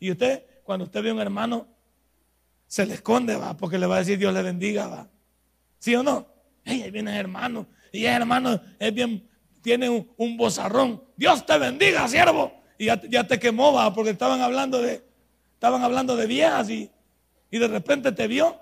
[0.00, 1.66] Y usted, cuando usted ve a un hermano,
[2.66, 5.08] se le esconde, va, porque le va a decir Dios le bendiga, va.
[5.78, 6.26] ¿Sí o no?
[6.64, 7.66] ahí viene hermano.
[7.92, 9.28] Y ese hermano es bien,
[9.62, 11.02] tiene un, un bozarrón.
[11.16, 15.04] Dios te bendiga, siervo y ya, te quemó, va, porque estaban hablando de,
[15.54, 16.90] estaban hablando de viejas y,
[17.50, 18.60] y de repente te vio.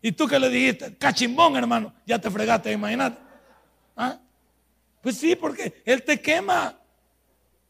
[0.00, 3.20] Y tú que le dijiste, cachimbón, hermano, ya te fregaste, imagínate.
[3.96, 4.20] ¿Ah?
[5.02, 6.78] Pues sí, porque Él te quema.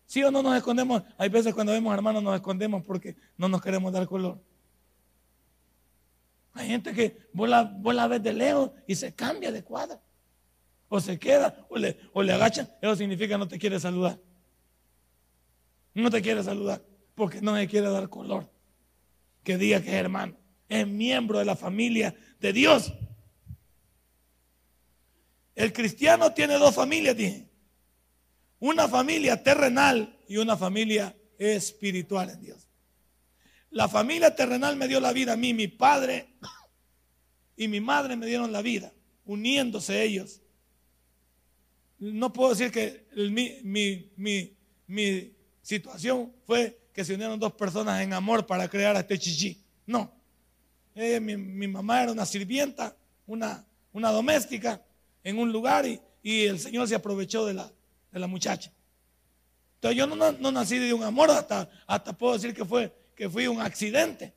[0.07, 1.03] ¿Sí o no nos escondemos?
[1.17, 4.39] Hay veces cuando vemos hermanos nos escondemos porque no nos queremos dar color.
[6.55, 10.01] Hay gente que vos la, vos de lejos y se cambia de cuadra.
[10.89, 12.69] O se queda, o le, o le agachan.
[12.83, 14.19] Eso significa no te quiere saludar.
[15.95, 16.83] No te quiere saludar
[17.15, 18.51] porque no se quiere dar color.
[19.43, 20.37] Que diga que es hermano.
[20.69, 22.93] Es miembro de la familia de Dios.
[25.55, 27.49] El cristiano tiene dos familias, dije.
[28.59, 32.69] Una familia terrenal y una familia espiritual en Dios.
[33.71, 36.29] La familia terrenal me dio la vida a mí, mi padre
[37.57, 38.93] y mi madre me dieron la vida,
[39.25, 40.41] uniéndose ellos.
[41.99, 43.07] No puedo decir que
[43.65, 44.57] mi,
[45.63, 49.63] situación fue que se unieron dos personas en amor para crear a este chichi.
[49.87, 50.13] No.
[50.95, 52.95] Eh, mi, mamá era una sirvienta,
[53.27, 54.83] una, una doméstica
[55.25, 57.71] en un lugar y, el Señor se aprovechó de la,
[58.11, 58.73] de la muchacha.
[59.77, 63.49] Entonces yo no, nací de un amor, hasta, hasta puedo decir que, fue, que fui
[63.49, 64.33] un accidente.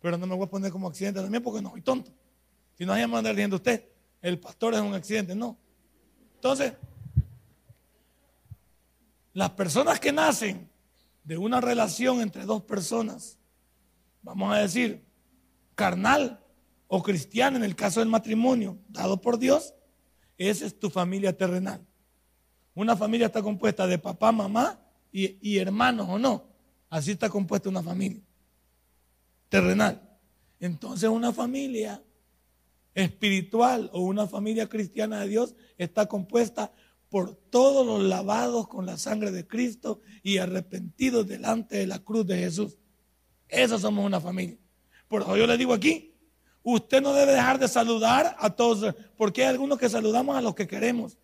[0.00, 2.12] Pero no me voy a poner como accidente también porque no soy tonto.
[2.78, 3.84] Si no, hay a andar diciendo usted,
[4.22, 5.34] el pastor es un accidente.
[5.34, 5.56] No.
[6.36, 6.74] Entonces,
[9.32, 10.68] las personas que nacen
[11.24, 13.38] de una relación entre dos personas,
[14.22, 15.02] vamos a decir,
[15.74, 16.43] carnal
[16.86, 19.74] o cristiana en el caso del matrimonio dado por Dios,
[20.38, 21.86] esa es tu familia terrenal.
[22.74, 24.80] Una familia está compuesta de papá, mamá
[25.12, 26.48] y, hermanos o no.
[26.90, 28.22] Así está compuesta una familia
[29.48, 30.18] terrenal.
[30.58, 32.02] Entonces una familia
[32.94, 36.72] espiritual o una familia cristiana de Dios está compuesta
[37.08, 42.26] por todos los lavados con la sangre de Cristo y arrepentidos delante de la cruz
[42.26, 42.78] de Jesús.
[43.48, 44.58] Esa somos una familia.
[45.06, 46.13] Por eso yo le digo aquí,
[46.64, 50.54] usted no debe dejar de saludar a todos, porque hay algunos que saludamos a los
[50.54, 51.16] que queremos.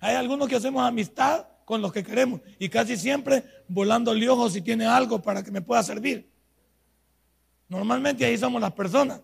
[0.00, 4.48] Hay algunos que hacemos amistad con los que queremos y casi siempre volando el ojo
[4.48, 6.30] si tiene algo para que me pueda servir.
[7.68, 9.20] Normalmente ahí somos las personas.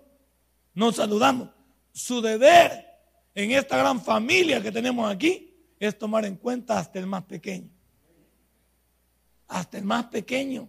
[0.75, 1.51] Nos saludamos.
[1.93, 2.87] Su deber
[3.35, 7.69] en esta gran familia que tenemos aquí es tomar en cuenta hasta el más pequeño.
[9.49, 10.69] Hasta el más pequeño.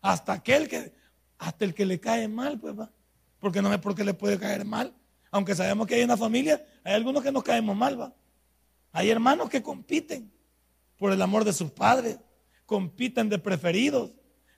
[0.00, 0.92] Hasta aquel que,
[1.42, 2.92] hasta el que le cae mal, pues va.
[3.40, 4.94] Porque no es porque le puede caer mal.
[5.32, 8.14] Aunque sabemos que hay una familia, hay algunos que nos caemos mal, va.
[8.92, 10.32] Hay hermanos que compiten
[10.96, 12.18] por el amor de sus padres,
[12.64, 14.12] compiten de preferidos,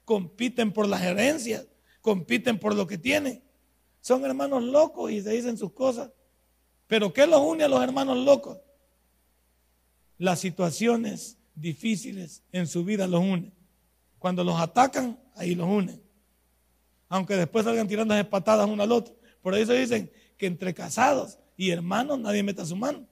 [0.04, 1.66] compiten por las herencias,
[2.02, 3.42] compiten por lo que tienen.
[4.02, 6.10] Son hermanos locos y se dicen sus cosas.
[6.86, 8.58] Pero ¿qué los une a los hermanos locos?
[10.18, 13.54] Las situaciones difíciles en su vida los unen.
[14.18, 16.03] Cuando los atacan, ahí los unen.
[17.08, 19.14] Aunque después salgan tirando patadas uno al otro.
[19.42, 23.06] Por eso dicen que entre casados y hermanos nadie meta su mano.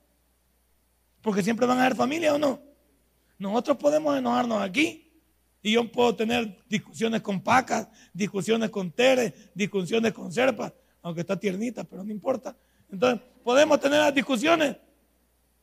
[1.20, 2.61] Porque siempre van a haber familia o no.
[3.38, 5.11] Nosotros podemos enojarnos aquí.
[5.62, 11.38] Y yo puedo tener discusiones con pacas, discusiones con teres, discusiones con serpas, aunque está
[11.38, 12.57] tiernita, pero no importa.
[12.90, 14.76] Entonces, podemos tener las discusiones,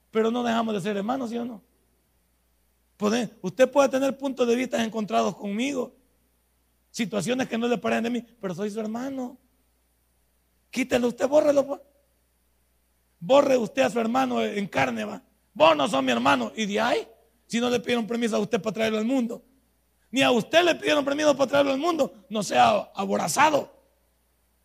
[0.10, 1.62] pero no dejamos de ser hermanos, ¿sí o no?
[3.42, 5.96] usted puede tener puntos de vista encontrados conmigo,
[6.92, 9.38] situaciones que no le parecen de mí, pero soy su hermano.
[10.70, 11.66] Quítelo usted, bórrelo.
[11.66, 11.82] Pues.
[13.20, 15.22] Borre usted a su hermano en carne, va.
[15.54, 16.52] Vos no sos mi hermano.
[16.56, 17.08] Y de ahí,
[17.48, 19.44] si no le pidieron permiso a usted para traerlo al mundo,
[20.12, 23.74] ni a usted le pidieron permiso para traerlo al mundo, no sea aborazado.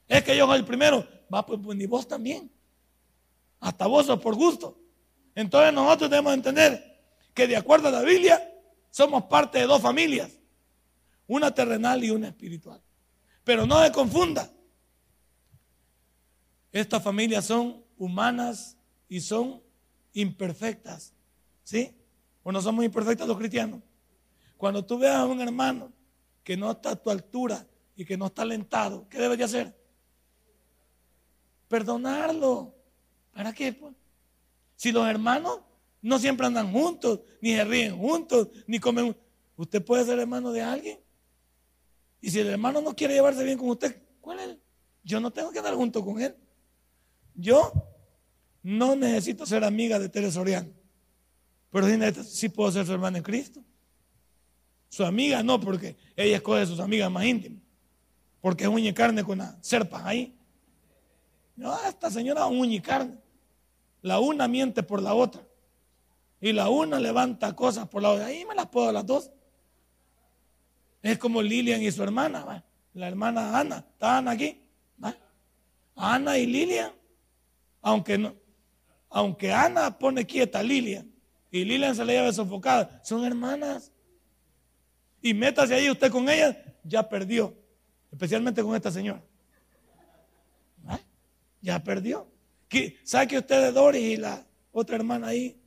[0.08, 1.06] Es que yo soy el primero.
[1.32, 2.50] Va, pues, pues, ni vos también.
[3.60, 4.78] Hasta vos sos por gusto.
[5.34, 8.52] Entonces nosotros debemos entender que de acuerdo a la Biblia,
[8.90, 10.30] somos parte de dos familias.
[11.26, 12.80] Una terrenal y una espiritual.
[13.44, 14.50] Pero no se confunda.
[16.72, 18.76] Estas familias son humanas
[19.08, 19.62] y son
[20.12, 21.12] imperfectas.
[21.62, 21.94] ¿Sí?
[22.42, 23.80] ¿O no somos imperfectos los cristianos?
[24.56, 25.92] Cuando tú veas a un hermano
[26.42, 29.78] que no está a tu altura y que no está alentado, ¿qué debes de hacer?
[31.68, 32.74] Perdonarlo.
[33.32, 33.72] ¿Para qué?
[33.72, 33.94] Pues?
[34.76, 35.60] Si los hermanos
[36.02, 39.16] no siempre andan juntos, ni se ríen juntos, ni comen.
[39.56, 41.03] Usted puede ser hermano de alguien.
[42.24, 44.56] Y si el hermano no quiere llevarse bien con usted, ¿cuál es?
[45.02, 46.34] Yo no tengo que andar junto con él.
[47.34, 47.70] Yo
[48.62, 50.70] no necesito ser amiga de Teresa Soriano,
[51.70, 51.86] pero
[52.24, 53.62] sí, puedo ser su hermana en Cristo.
[54.88, 57.62] Su amiga no, porque ella escoge a sus amigas más íntimas,
[58.40, 60.34] porque y carne con las serpas ahí.
[61.56, 63.18] No, esta señora y carne.
[64.00, 65.46] La una miente por la otra.
[66.40, 68.26] Y la una levanta cosas por la otra.
[68.26, 69.30] Ahí me las puedo las dos.
[71.04, 72.64] Es como Lilian y su hermana.
[72.94, 74.58] la hermana Ana, ¿está Ana aquí?
[75.94, 76.92] Ana y Lilian,
[77.82, 78.34] aunque no,
[79.10, 81.08] aunque Ana pone quieta a Lilian
[81.50, 83.92] y Lilian se le lleva sofocada, son hermanas.
[85.20, 87.54] Y métase ahí usted con ellas, ya perdió,
[88.10, 89.22] especialmente con esta señora.
[91.60, 92.26] Ya perdió.
[93.04, 95.60] ¿Sabe que usted de Doris y la otra hermana ahí,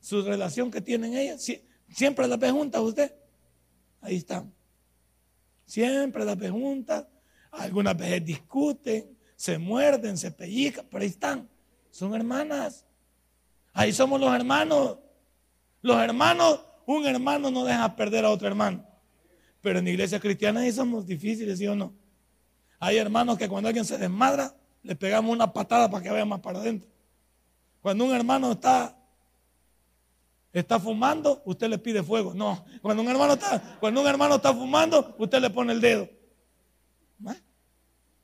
[0.00, 1.46] su relación que tienen ellas,
[1.90, 3.14] siempre las ve juntas usted?
[4.04, 4.52] Ahí están.
[5.64, 7.06] Siempre las ve juntas.
[7.50, 11.48] Algunas veces discuten, se muerden, se pellizcan, pero ahí están.
[11.90, 12.84] Son hermanas.
[13.72, 14.98] Ahí somos los hermanos.
[15.80, 18.84] Los hermanos, un hermano no deja perder a otro hermano.
[19.62, 21.94] Pero en iglesia cristiana ahí somos difíciles, ¿sí o no?
[22.78, 26.40] Hay hermanos que cuando alguien se desmadra, le pegamos una patada para que vaya más
[26.40, 26.90] para adentro.
[27.80, 28.98] Cuando un hermano está,
[30.60, 32.32] está fumando, usted le pide fuego.
[32.32, 36.08] No, cuando un hermano está, cuando un hermano está fumando, usted le pone el dedo.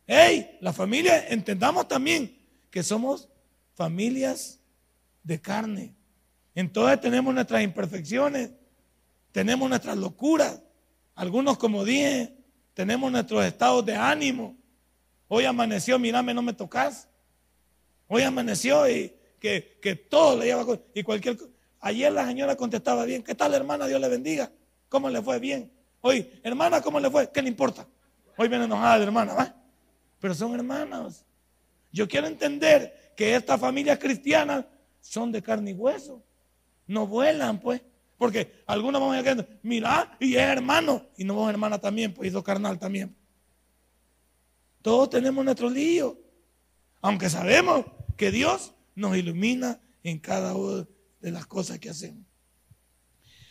[0.06, 2.36] Hey, la familia, entendamos también
[2.70, 3.28] que somos
[3.74, 4.60] familias
[5.22, 5.94] de carne.
[6.54, 8.50] Entonces tenemos nuestras imperfecciones,
[9.32, 10.60] tenemos nuestras locuras.
[11.14, 12.36] Algunos, como dije,
[12.74, 14.56] tenemos nuestros estados de ánimo.
[15.28, 17.08] Hoy amaneció, mirame, no me tocas.
[18.08, 21.38] Hoy amaneció y que, que todo le lleva y cualquier
[21.80, 23.22] Ayer la señora contestaba bien.
[23.22, 23.86] ¿Qué tal, hermana?
[23.86, 24.52] Dios le bendiga.
[24.88, 25.38] ¿Cómo le fue?
[25.38, 25.72] Bien.
[26.02, 27.30] Hoy, hermana, ¿cómo le fue?
[27.30, 27.86] ¿Qué le importa?
[28.36, 29.54] Hoy viene enojada la hermana, ¿va?
[30.20, 31.24] Pero son hermanas.
[31.90, 34.66] Yo quiero entender que estas familias cristianas
[35.00, 36.22] son de carne y hueso.
[36.86, 37.82] No vuelan, pues.
[38.18, 41.06] Porque algunos van a decir, mira, y es hermano.
[41.16, 43.16] Y no vos hermana también, pues, hizo carnal también.
[44.82, 46.18] Todos tenemos nuestro lío.
[47.00, 47.86] Aunque sabemos
[48.18, 50.86] que Dios nos ilumina en cada una
[51.20, 52.24] de las cosas que hacemos.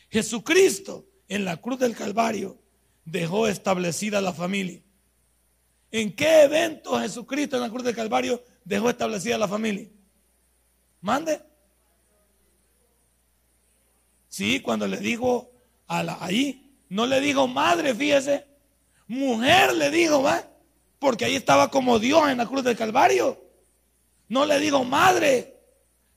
[0.10, 2.60] Jesucristo en la cruz del Calvario
[3.06, 4.82] dejó establecida la familia.
[5.92, 9.90] ¿En qué evento Jesucristo en la cruz del Calvario dejó establecida la familia?
[11.02, 11.42] Mande.
[14.28, 15.52] Sí, cuando le dijo
[15.88, 18.46] a la, ahí, no le dijo madre, fíjese,
[19.08, 20.50] mujer le dijo, va
[21.00, 23.42] porque ahí estaba como Dios en la cruz del Calvario.
[24.28, 25.58] No le digo madre,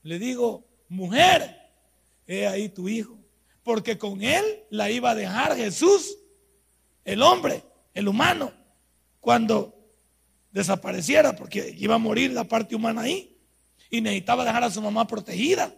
[0.03, 1.71] le digo mujer,
[2.27, 3.17] he ahí tu hijo.
[3.63, 6.17] Porque con él la iba a dejar Jesús,
[7.05, 8.51] el hombre, el humano,
[9.19, 9.73] cuando
[10.51, 13.37] desapareciera, porque iba a morir la parte humana ahí.
[13.89, 15.73] Y necesitaba dejar a su mamá protegida.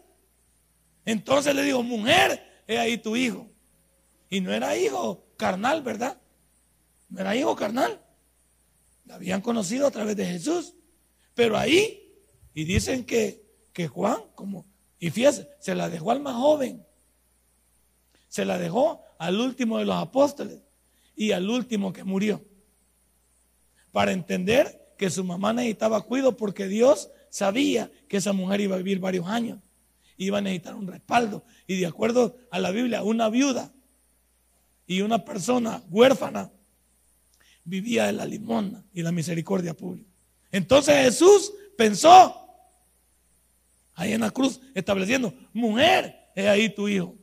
[1.05, 3.47] Entonces le digo, mujer, he ahí tu hijo.
[4.29, 6.19] Y no era hijo carnal, ¿verdad?
[7.09, 8.01] No era hijo carnal.
[9.05, 10.73] La habían conocido a través de Jesús.
[11.35, 12.13] Pero ahí,
[12.53, 14.65] y dicen que, que Juan, como,
[14.99, 16.85] y fíjese, se la dejó al más joven.
[18.27, 20.61] Se la dejó al último de los apóstoles
[21.15, 22.43] y al último que murió.
[23.91, 28.79] Para entender que su mamá necesitaba cuidado porque Dios sabía que esa mujer iba a
[28.79, 29.59] vivir varios años.
[30.17, 31.43] Iba a necesitar un respaldo.
[31.67, 33.73] Y de acuerdo a la Biblia, una viuda
[34.87, 36.51] y una persona huérfana
[37.63, 40.09] vivía de la limona y la misericordia pública.
[40.51, 42.44] Entonces Jesús pensó
[43.95, 47.15] ahí en la cruz, estableciendo, mujer, es ahí tu hijo.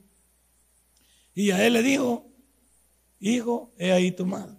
[1.35, 2.27] Y a él le dijo,
[3.21, 4.57] hijo, es ahí tu madre.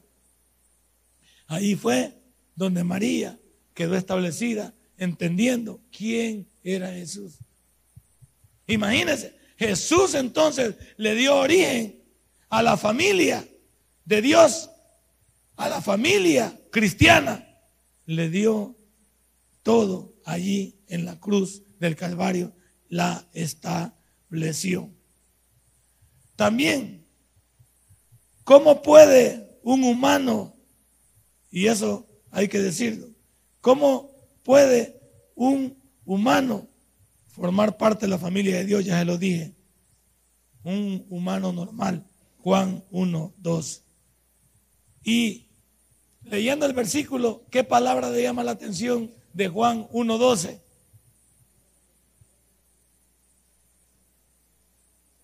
[1.47, 2.13] Ahí fue
[2.55, 3.39] donde María
[3.73, 7.39] quedó establecida, entendiendo quién era Jesús.
[8.67, 12.01] Imagínense, Jesús entonces le dio origen
[12.49, 13.47] a la familia
[14.05, 14.69] de Dios
[15.55, 17.47] a la familia cristiana,
[18.05, 18.75] le dio
[19.61, 22.53] todo allí en la cruz del Calvario,
[22.87, 24.89] la estableció.
[26.35, 27.05] También,
[28.43, 30.55] ¿cómo puede un humano,
[31.51, 33.07] y eso hay que decirlo,
[33.61, 34.11] cómo
[34.43, 34.99] puede
[35.35, 36.67] un humano
[37.27, 38.85] formar parte de la familia de Dios?
[38.85, 39.53] Ya se lo dije,
[40.63, 42.05] un humano normal,
[42.39, 43.83] Juan 1, 2.
[45.03, 45.49] Y
[46.23, 50.63] leyendo el versículo, ¿qué palabra le llama la atención de Juan 1.12?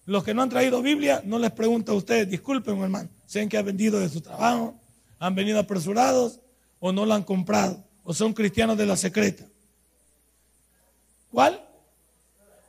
[0.10, 3.60] Los que no han traído Biblia, no les pregunto a ustedes, disculpen hermano, sean que
[3.60, 4.74] han vendido de su trabajo,
[5.20, 6.39] han venido apresurados
[6.80, 9.45] o no la han comprado, o son cristianos de la secreta.
[11.32, 11.64] ¿Cuál?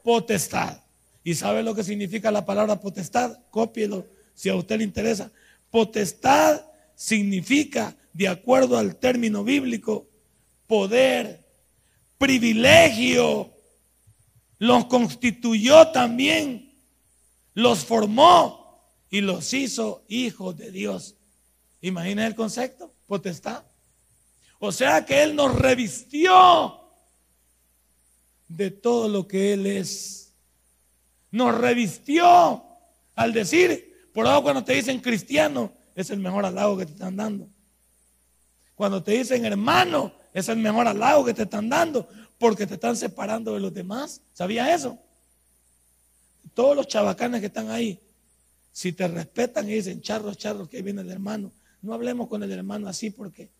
[0.03, 0.82] Potestad.
[1.24, 3.38] ¿Y sabe lo que significa la palabra potestad?
[3.51, 5.30] Cópielo si a usted le interesa.
[5.70, 6.61] Potestad
[6.95, 10.07] significa, de acuerdo al término bíblico,
[10.66, 11.43] poder,
[12.18, 13.51] privilegio.
[14.59, 16.70] Los constituyó también,
[17.55, 18.81] los formó
[19.11, 21.17] y los hizo hijos de Dios.
[21.81, 23.65] Imagina el concepto, potestad.
[24.59, 26.81] O sea que Él nos revistió
[28.49, 30.33] de todo lo que Él es.
[31.31, 32.63] Nos revistió
[33.15, 37.17] al decir, por ahora cuando te dicen cristiano, es el mejor halago que te están
[37.17, 37.49] dando.
[38.75, 42.97] Cuando te dicen hermano, es el mejor halago que te están dando porque te están
[42.97, 44.23] separando de los demás.
[44.33, 44.99] ¿Sabía eso?
[46.55, 47.99] Todos los chabacanes que están ahí,
[48.73, 52.53] si te respetan y dicen charros, charros, que viene el hermano, no hablemos con el
[52.53, 53.51] hermano así porque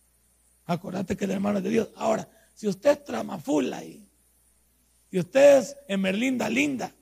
[0.67, 1.89] acordate que el hermano es de Dios.
[1.97, 4.07] Ahora, si usted es tramafula y,
[5.11, 6.93] y usted es Emerlinda Linda,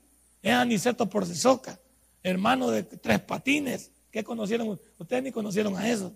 [0.41, 1.79] es Aniceto Porcesoca,
[2.23, 4.79] hermano de tres patines, ¿qué conocieron?
[4.97, 6.13] Ustedes ni conocieron a eso.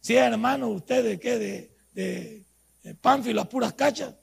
[0.00, 2.44] Si es hermano usted de qué, de, de,
[2.82, 4.14] de Pánfilo a puras cachas,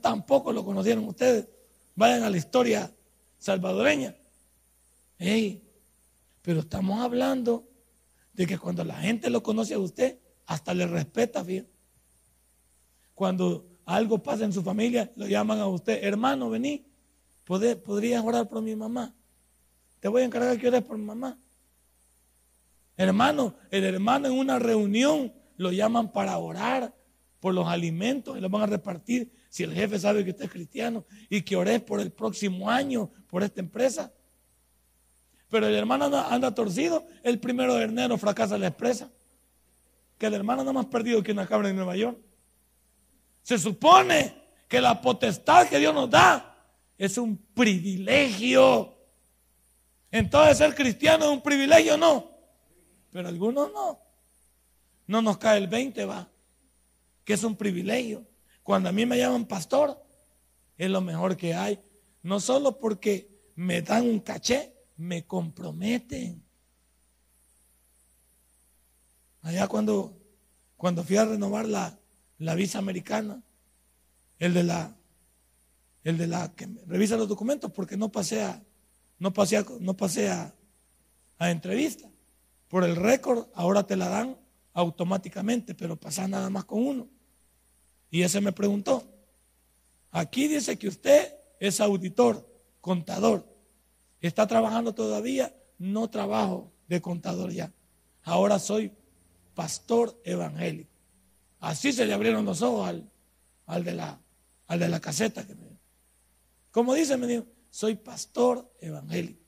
[0.00, 1.46] tampoco lo conocieron ustedes.
[1.94, 2.90] Vayan a la historia
[3.44, 4.16] salvadoreña.
[6.40, 7.68] pero estamos hablando
[8.32, 11.68] de que cuando la gente lo conoce a usted, hasta le respeta, fíjate.
[13.14, 16.86] Cuando algo pasa en su familia, lo llaman a usted, hermano, vení,
[17.44, 19.14] podrías orar por mi mamá.
[20.00, 21.38] Te voy a encargar que ores por mi mamá.
[22.96, 26.94] Hermano, el hermano en una reunión lo llaman para orar
[27.40, 30.50] por los alimentos y los van a repartir si el jefe sabe que usted es
[30.50, 34.12] cristiano y que ores por el próximo año por esta empresa.
[35.48, 39.12] Pero el hermano anda, torcido, el primero de enero fracasa la empresa.
[40.18, 42.18] Que el hermano no más perdido que una cabra en Nueva York.
[43.44, 44.34] Se supone
[44.66, 46.56] que la potestad que Dios nos da
[46.98, 48.92] es un privilegio.
[50.10, 52.28] Entonces ser cristiano es un privilegio, no.
[53.12, 54.00] Pero algunos no.
[55.06, 56.28] No nos cae el 20, va.
[57.24, 58.26] Que es un privilegio.
[58.64, 60.02] Cuando a mí me llaman pastor,
[60.78, 61.78] es lo mejor que hay.
[62.22, 66.42] No solo porque me dan un caché, me comprometen.
[69.42, 70.18] Allá cuando,
[70.78, 71.98] cuando fui a renovar la,
[72.38, 73.42] la visa americana,
[74.38, 74.96] el de la,
[76.02, 78.62] el de la que revisa los documentos porque no pasé a,
[79.18, 80.54] no pasé no pasé a,
[81.36, 82.08] a entrevista.
[82.68, 84.38] Por el récord, ahora te la dan
[84.72, 87.13] automáticamente, pero pasa nada más con uno.
[88.14, 89.02] Y ese me preguntó,
[90.12, 92.48] aquí dice que usted es auditor,
[92.80, 93.44] contador.
[94.20, 95.52] ¿Está trabajando todavía?
[95.78, 97.72] No trabajo de contador ya.
[98.22, 98.92] Ahora soy
[99.56, 100.92] pastor evangélico.
[101.58, 103.10] Así se le abrieron los ojos al,
[103.66, 104.20] al, de, la,
[104.68, 105.44] al de la caseta.
[105.44, 105.76] Que me,
[106.70, 109.42] como dice, me dijo, soy pastor evangélico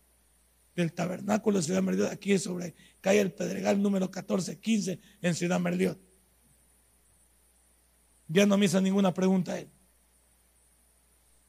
[0.74, 6.05] del tabernáculo de Ciudad Merliot, aquí sobre calle El Pedregal número 1415 en Ciudad Merliot.
[8.28, 9.68] Ya no me hizo ninguna pregunta a él.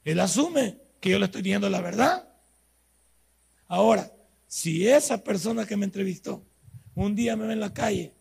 [0.04, 2.28] Él asume que yo le estoy diciendo la verdad.
[3.66, 4.10] Ahora,
[4.46, 6.42] si esa persona que me entrevistó
[6.94, 8.14] un día me ve en la calle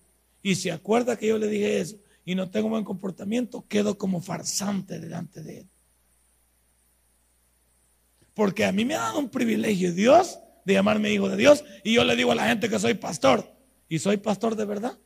[0.44, 4.22] y se acuerda que yo le dije eso y no tengo buen comportamiento, quedo como
[4.22, 5.68] farsante delante de él.
[8.34, 11.94] Porque a mí me ha dado un privilegio Dios de llamarme hijo de Dios y
[11.94, 13.50] yo le digo a la gente que soy pastor
[13.88, 14.98] y soy pastor de verdad.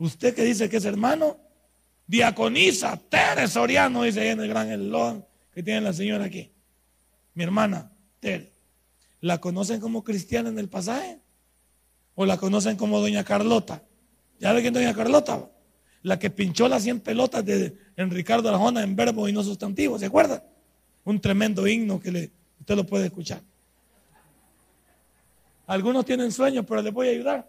[0.00, 1.38] Usted que dice que es hermano,
[2.08, 5.24] diaconisa, Tere Soriano, dice ahí en el gran elón
[5.54, 6.50] que tiene la señora aquí
[7.34, 7.90] mi hermana
[8.20, 8.52] Tere,
[9.20, 11.20] ¿la conocen como cristiana en el pasaje?
[12.14, 13.82] ¿O la conocen como doña Carlota?
[14.38, 15.48] ¿Ya ve quién es doña Carlota?
[16.02, 19.98] La que pinchó las 100 pelotas de en Ricardo Arjona en verbo y no sustantivo,
[19.98, 20.44] ¿se acuerda?
[21.04, 23.40] Un tremendo himno que le, usted lo puede escuchar.
[25.66, 27.48] Algunos tienen sueños, pero les voy a ayudar.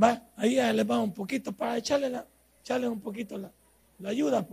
[0.00, 2.12] Va, ahí les va un poquito para echarle,
[2.62, 3.50] echarle un poquito la,
[4.08, 4.46] ayuda,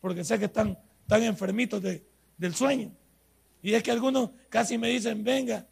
[0.00, 0.76] porque sé que están
[1.06, 1.80] están enfermitos
[2.36, 2.90] del sueño.
[3.62, 5.64] Y es que algunos casi me dicen, venga,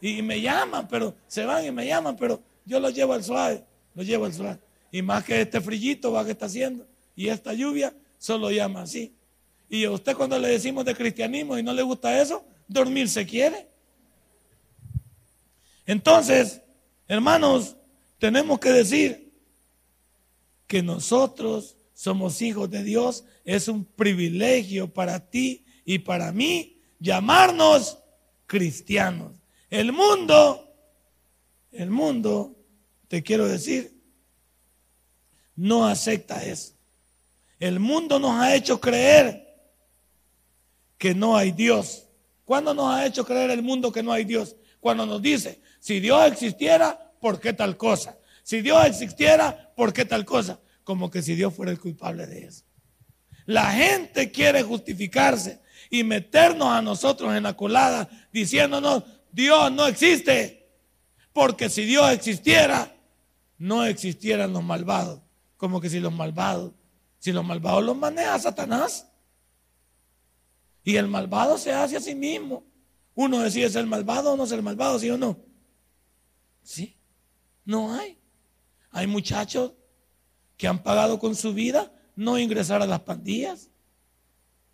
[0.00, 3.64] y, me llaman, pero se van y me llaman, pero yo los llevo al suave,
[3.94, 4.58] los llevo al suave.
[4.92, 9.12] Y más que este frillito va que está haciendo y esta lluvia, solo llama así.
[9.68, 13.26] Y a usted cuando le decimos de cristianismo y no le gusta eso, dormir se
[13.26, 13.66] quiere.
[15.84, 16.60] Entonces,
[17.10, 17.74] hermanos,
[18.20, 19.32] tenemos que decir
[20.68, 27.98] que nosotros somos hijos de Dios, es un privilegio para ti y para mí llamarnos
[28.46, 29.32] cristianos.
[29.70, 30.72] El mundo,
[31.72, 32.56] el mundo,
[33.08, 33.92] te quiero decir,
[35.56, 36.74] no acepta eso.
[37.58, 39.48] El mundo nos ha hecho creer
[40.96, 42.06] que no hay Dios.
[42.44, 44.54] ¿Cuándo nos ha hecho creer el mundo que no hay Dios?
[44.78, 48.16] Cuando nos dice, si Dios existiera, ¿por qué tal cosa?
[48.44, 50.60] Si Dios existiera, ¿por qué tal cosa?
[50.90, 52.64] como que si Dios fuera el culpable de eso.
[53.46, 60.68] La gente quiere justificarse y meternos a nosotros en la colada diciéndonos, Dios no existe.
[61.32, 62.96] Porque si Dios existiera,
[63.56, 65.20] no existieran los malvados.
[65.56, 66.72] Como que si los malvados,
[67.20, 69.06] si los malvados los maneja Satanás.
[70.82, 72.64] Y el malvado se hace a sí mismo.
[73.14, 75.38] Uno decide ser malvado o no ser malvado, ¿sí o no?
[76.62, 76.96] Sí,
[77.64, 78.18] no hay.
[78.90, 79.72] Hay muchachos
[80.56, 83.70] que han pagado con su vida no ingresar a las pandillas.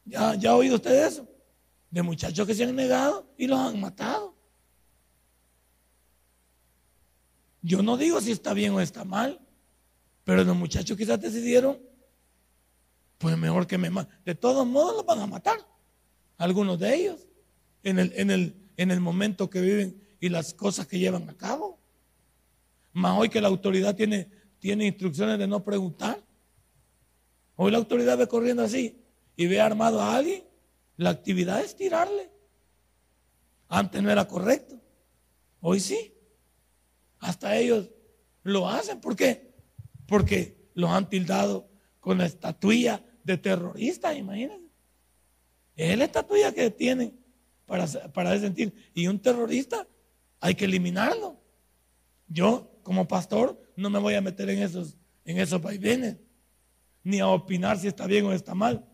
[0.04, 1.28] ¿Ya, ya ha oído usted eso?
[1.90, 4.34] De muchachos que se han negado y los han matado.
[7.62, 9.40] Yo no digo si está bien o está mal,
[10.24, 11.78] pero los muchachos quizás decidieron,
[13.18, 14.16] pues mejor que me maten.
[14.24, 15.58] De todos modos los van a matar,
[16.38, 17.26] algunos de ellos,
[17.82, 21.36] en el, en el, en el momento que viven y las cosas que llevan a
[21.36, 21.75] cabo.
[22.96, 26.18] Más hoy que la autoridad tiene, tiene instrucciones de no preguntar.
[27.54, 29.04] Hoy la autoridad ve corriendo así
[29.36, 30.44] y ve armado a alguien.
[30.96, 32.30] La actividad es tirarle.
[33.68, 34.80] Antes no era correcto.
[35.60, 36.14] Hoy sí.
[37.18, 37.90] Hasta ellos
[38.42, 38.98] lo hacen.
[38.98, 39.52] ¿Por qué?
[40.06, 41.68] Porque los han tildado
[42.00, 44.70] con la estatuilla de terroristas, imagínense.
[45.74, 47.14] Es la estatuilla que tienen
[47.66, 48.90] para, para sentir.
[48.94, 49.86] Y un terrorista
[50.40, 51.38] hay que eliminarlo.
[52.26, 56.18] Yo como pastor no me voy a meter en esos, en esos vaivenes,
[57.02, 58.86] ni a opinar si está bien o está mal.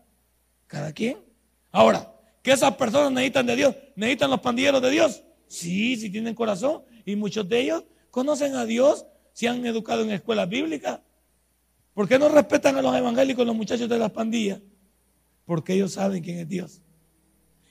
[0.65, 1.19] Cada quien.
[1.71, 3.75] Ahora, ¿qué esas personas necesitan de Dios?
[3.95, 5.23] ¿Necesitan los pandilleros de Dios?
[5.47, 6.81] Sí, si tienen corazón.
[7.05, 10.99] Y muchos de ellos conocen a Dios, se han educado en escuelas bíblicas.
[11.93, 14.59] ¿Por qué no respetan a los evangélicos, los muchachos de las pandillas?
[15.45, 16.81] Porque ellos saben quién es Dios.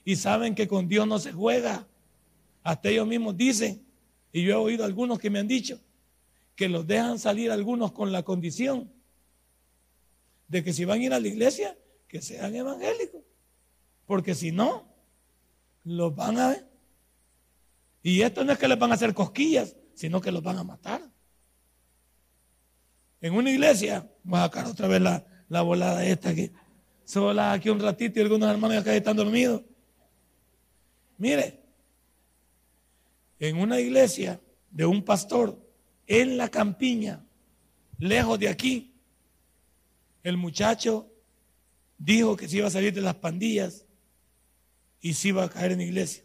[0.05, 1.85] Y saben que con Dios no se juega.
[2.63, 3.85] Hasta ellos mismos dicen,
[4.33, 5.81] y yo he oído algunos que me han dicho,
[6.55, 8.93] que los dejan salir algunos con la condición
[10.49, 11.79] de que si van a ir a la iglesia,
[12.09, 13.23] que sean evangélicos.
[14.07, 14.87] Porque si no,
[15.85, 16.57] los van a.
[18.03, 20.65] Y esto no es que les van a hacer cosquillas, sino que los van a
[20.65, 21.03] matar.
[23.21, 26.53] En una iglesia, voy a sacar otra vez la, la volada esta que
[27.05, 29.63] solo aquí un ratito y algunos hermanos acá están dormidos.
[31.17, 31.63] Mire,
[33.39, 34.41] en una iglesia
[34.71, 35.62] de un pastor
[36.07, 37.25] en la campiña,
[37.99, 38.93] lejos de aquí,
[40.23, 41.11] el muchacho
[41.99, 43.85] dijo que se iba a salir de las pandillas
[45.01, 46.25] y se iba a caer en la iglesia.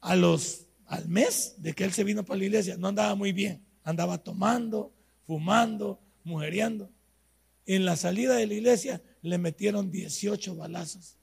[0.00, 3.32] A los, al mes de que él se vino para la iglesia, no andaba muy
[3.32, 3.64] bien.
[3.82, 4.92] Andaba tomando,
[5.26, 6.90] fumando, mujereando.
[7.64, 11.16] En la salida de la iglesia le metieron 18 balazos.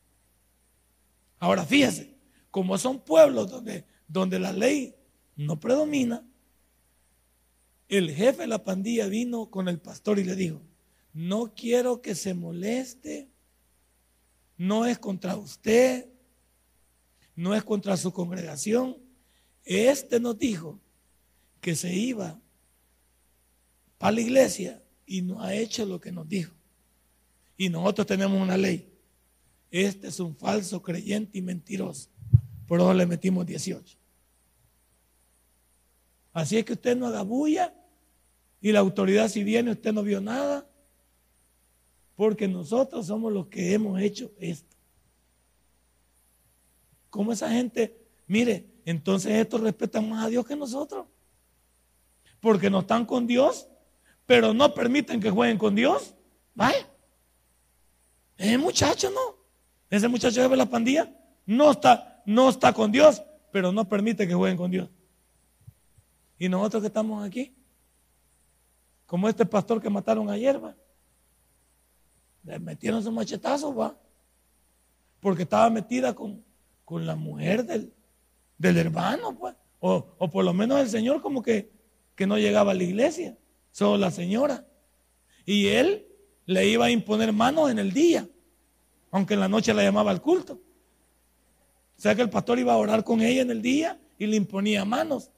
[1.40, 2.16] Ahora fíjese,
[2.52, 4.96] como son pueblos donde, donde la ley
[5.36, 6.26] no predomina,
[7.90, 10.62] el jefe de la pandilla vino con el pastor y le dijo,
[11.14, 13.30] no quiero que se moleste,
[14.58, 16.10] no es contra usted,
[17.36, 18.98] no es contra su congregación.
[19.64, 20.80] Este nos dijo
[21.62, 22.40] que se iba
[23.98, 26.54] para la iglesia y no ha hecho lo que nos dijo.
[27.58, 28.92] Y nosotros tenemos una ley.
[29.70, 32.10] Este es un falso creyente y mentiroso.
[32.68, 33.98] Por eso le metimos 18.
[36.34, 37.74] Así es que usted no haga bulla
[38.60, 40.68] y la autoridad si viene usted no vio nada,
[42.16, 44.76] porque nosotros somos los que hemos hecho esto.
[47.10, 51.06] ¿Cómo esa gente, mire, entonces estos respetan más a Dios que nosotros?
[52.40, 53.68] Porque no están con Dios,
[54.26, 56.16] pero no permiten que jueguen con Dios.
[56.56, 56.88] Vaya.
[58.38, 59.38] Ese muchacho no.
[59.90, 61.16] Ese muchacho de la pandilla
[61.46, 63.22] no está, no está con Dios,
[63.52, 64.90] pero no permite que jueguen con Dios.
[66.44, 67.56] Y nosotros que estamos aquí,
[69.06, 70.76] como este pastor que mataron ayer, va.
[72.44, 73.98] Le metieron su machetazo, va.
[75.22, 76.44] Porque estaba metida con,
[76.84, 77.94] con la mujer del,
[78.58, 79.56] del hermano, pues.
[79.80, 81.72] O, o, por lo menos el señor como que,
[82.14, 83.38] que no llegaba a la iglesia,
[83.72, 84.68] solo la señora.
[85.46, 86.06] Y él
[86.46, 88.28] le iba a imponer manos en el día,
[89.12, 90.60] aunque en la noche la llamaba al culto.
[91.98, 94.36] O sea que el pastor iba a orar con ella en el día y le
[94.36, 95.30] imponía manos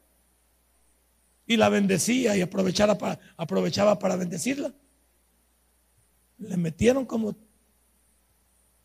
[1.47, 4.73] y la bendecía y aprovechaba para, aprovechaba para bendecirla.
[6.37, 7.35] Le metieron como...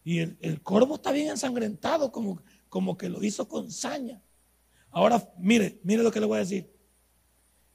[0.03, 4.23] Y el, el, corvo está bien ensangrentado, como, como que lo hizo con saña.
[4.91, 6.71] Ahora, mire, mire lo que le voy a decir.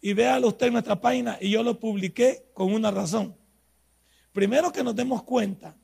[0.02, 3.36] Y véalo usted en nuestra página y yo lo publiqué con una razón.
[4.34, 5.78] Primero que nos demos cuenta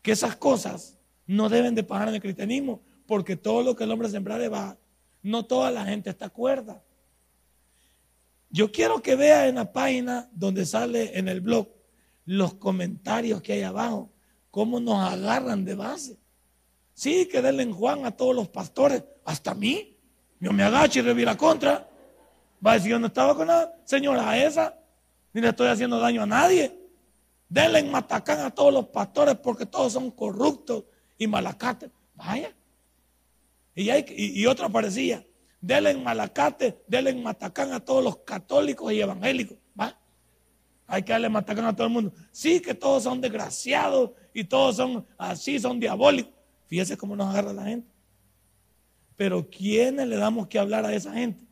[0.00, 3.90] que esas cosas no deben de pasar en el cristianismo, porque todo lo que el
[3.90, 4.78] hombre sembrare va,
[5.22, 6.82] no toda la gente está acuerda.
[8.54, 11.66] Yo quiero que vea en la página donde sale en el blog
[12.24, 14.12] los comentarios que hay abajo,
[14.52, 16.20] cómo nos agarran de base.
[16.92, 19.98] Sí, que denle en Juan a todos los pastores, hasta a mí.
[20.38, 21.90] Yo me agacho y revira contra.
[22.64, 24.78] Va a decir, yo no estaba con la señora esa,
[25.32, 26.78] ni le estoy haciendo daño a nadie.
[27.48, 30.84] Denle en matacán a todos los pastores porque todos son corruptos
[31.18, 31.90] y malacates.
[32.14, 32.54] Vaya.
[33.74, 35.26] Y, hay, y, otra parecía.
[35.66, 39.56] Denle en malacate, denle en matacán a todos los católicos y evangélicos.
[39.80, 39.98] ¿Va?
[40.86, 42.12] Hay que darle matacán a todo el mundo.
[42.32, 46.34] Sí, que todos son desgraciados y todos son así, son diabólicos.
[46.66, 47.88] Fíjese cómo nos agarra la gente.
[49.16, 51.46] Pero ¿quiénes le damos que hablar a esa gente?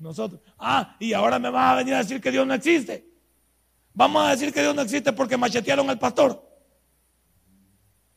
[0.00, 0.40] Nosotros.
[0.58, 3.08] Ah, y ahora me vas a venir a decir que Dios no existe.
[3.94, 6.44] Vamos a decir que Dios no existe porque machetearon al pastor.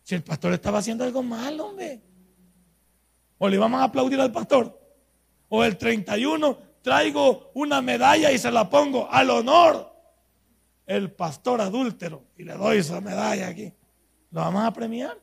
[0.01, 2.01] Si el pastor estaba haciendo algo malo, hombre.
[3.37, 4.80] O le vamos a aplaudir al pastor.
[5.53, 9.93] O el 31 traigo una medalla y se la pongo al honor.
[10.85, 12.23] El pastor adúltero.
[12.37, 13.73] Y le doy esa medalla aquí.
[14.31, 15.19] ¿Lo vamos a premiar?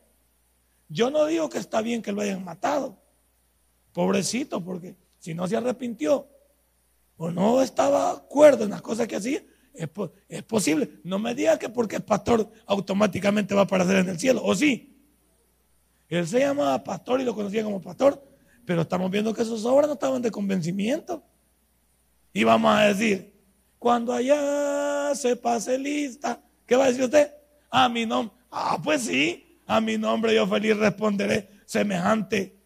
[0.90, 2.98] Yo no digo que está bien que lo hayan matado.
[3.94, 6.28] Pobrecito, porque si no se arrepintió
[7.16, 10.90] o no estaba de acuerdo en las cosas que hacía, es, posible.
[11.04, 14.54] No me diga que porque es pastor automáticamente va a aparecer en el cielo, ¿o
[14.54, 14.94] sí?
[16.10, 18.22] Él se llamaba pastor y lo conocía como pastor,
[18.68, 21.22] pero estamos viendo que sus obras no estaban de convencimiento.
[22.34, 23.32] Y vamos a decir,
[23.78, 27.32] cuando allá se pase lista, ¿qué va a decir usted?
[27.70, 28.36] A mi nombre.
[28.50, 32.58] Ah, pues sí, a mi nombre yo feliz responderé semejante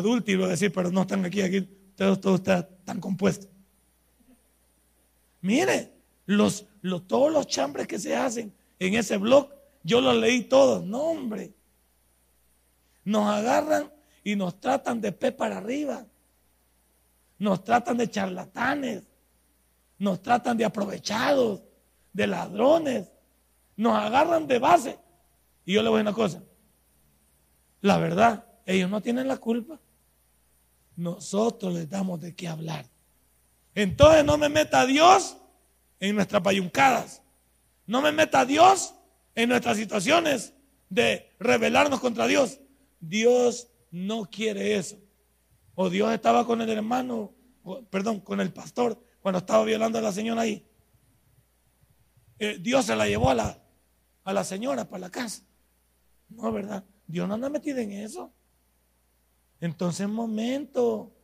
[0.00, 1.60] lo decir, pero no están aquí, aquí
[1.94, 3.48] todos, todos están compuestos.
[5.42, 5.92] Mire,
[6.26, 9.48] los, los, todos los chambres que se hacen en ese blog,
[9.84, 10.84] yo los leí todos.
[10.84, 11.52] No, hombre.
[13.04, 13.92] Nos agarran
[14.24, 16.06] y nos tratan de pe para arriba.
[17.38, 19.02] Nos tratan de charlatanes.
[19.98, 21.62] Nos tratan de aprovechados,
[22.12, 23.10] de ladrones.
[23.76, 24.98] Nos agarran de base.
[25.64, 26.42] Y yo le voy a una cosa.
[27.80, 29.80] La verdad, ellos no tienen la culpa.
[30.96, 32.86] Nosotros les damos de qué hablar.
[33.74, 35.36] Entonces no me meta Dios
[35.98, 37.22] en nuestras payuncadas.
[37.86, 38.94] No me meta Dios
[39.34, 40.52] en nuestras situaciones
[40.88, 42.60] de rebelarnos contra Dios.
[43.00, 44.98] Dios no quiere eso.
[45.76, 47.32] O Dios estaba con el hermano,
[47.90, 50.66] perdón, con el pastor cuando estaba violando a la señora ahí.
[52.38, 53.62] Eh, Dios se la llevó a la,
[54.24, 55.44] a la señora para la casa.
[56.28, 56.84] No, ¿verdad?
[57.06, 58.32] Dios no anda metido en eso.
[59.60, 61.14] Entonces, momento,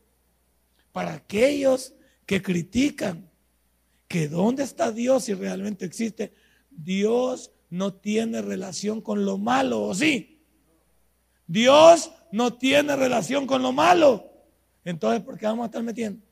[0.92, 1.94] para aquellos
[2.24, 3.28] que critican
[4.06, 6.32] que dónde está Dios si realmente existe,
[6.70, 10.40] Dios no tiene relación con lo malo, ¿o sí?
[11.46, 14.30] Dios no tiene relación con lo malo.
[14.84, 16.24] Entonces, ¿por qué vamos a estar metiendo?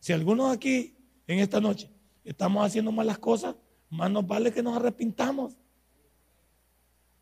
[0.00, 1.90] Si algunos aquí en esta noche
[2.24, 3.54] estamos haciendo malas cosas,
[3.90, 5.56] más nos vale que nos arrepintamos.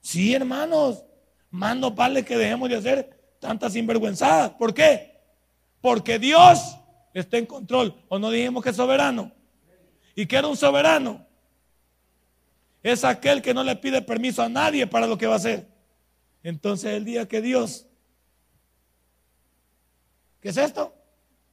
[0.00, 1.04] Sí, hermanos,
[1.50, 4.50] más nos vale que dejemos de hacer tantas sinvergüenzadas.
[4.50, 5.20] ¿Por qué?
[5.80, 6.76] Porque Dios
[7.12, 7.94] está en control.
[8.08, 9.32] ¿O no dijimos que es soberano?
[10.14, 11.26] ¿Y que era un soberano?
[12.82, 15.73] Es aquel que no le pide permiso a nadie para lo que va a hacer.
[16.44, 17.88] Entonces el día que Dios,
[20.40, 20.94] ¿qué es esto?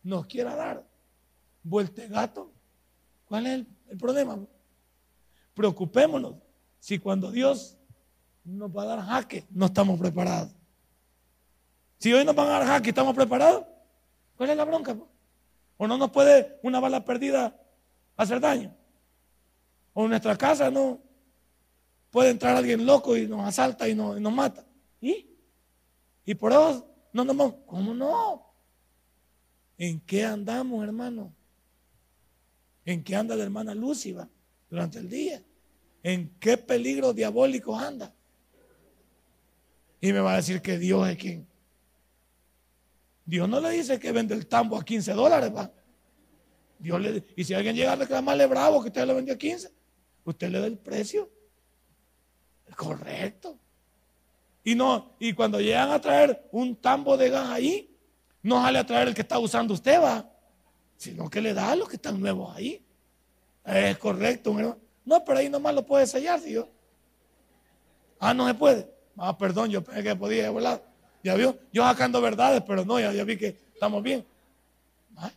[0.03, 0.85] Nos quiera dar
[1.63, 2.51] vuelte gato.
[3.25, 4.37] ¿Cuál es el, problema?
[5.53, 6.35] Preocupémonos
[6.79, 7.77] si cuando Dios
[8.43, 10.51] nos va a dar jaque, no estamos preparados.
[11.97, 13.63] Si hoy nos van a dar jaque, ¿estamos preparados?
[14.35, 14.97] ¿Cuál es la bronca?
[15.77, 17.55] ¿O no nos puede una bala perdida
[18.17, 18.75] hacer daño?
[19.93, 20.99] ¿O en nuestra casa no
[22.09, 24.65] puede entrar alguien loco y nos asalta y nos, mata?
[25.01, 25.27] ¿Y?
[26.25, 27.55] ¿Y por eso no nos vamos?
[27.65, 28.53] ¿Cómo no?
[29.77, 31.35] ¿En qué andamos, hermano?
[32.85, 34.29] ¿En qué anda la hermana Lúciba
[34.69, 35.43] durante el día?
[36.03, 38.13] ¿En qué peligro diabólico anda?
[39.99, 41.47] Y me va a decir que Dios es quien.
[43.25, 45.71] Dios no le dice que vende el tambo a 15 dólares, va.
[46.79, 49.71] Dios le, y si alguien llega a reclamarle bravo que usted le vendió a 15,
[50.25, 51.29] usted le da el precio.
[52.75, 53.60] Correcto.
[54.63, 57.97] Y no, y cuando llegan a traer un tambo de gas ahí,
[58.43, 60.29] no sale a traer el que está usando usted, va,
[60.97, 62.83] sino que le da a los que están nuevos ahí.
[63.65, 64.77] Es correcto, hermano.
[65.03, 66.67] No, pero ahí nomás lo puede sellar, si yo.
[68.19, 68.87] Ah, no se puede.
[69.17, 70.83] Ah, perdón, yo pensé que podía volar.
[71.23, 71.57] ¿Ya vio?
[71.71, 74.25] Yo sacando verdades, pero no, ya, vi que estamos bien.
[75.17, 75.31] Ah,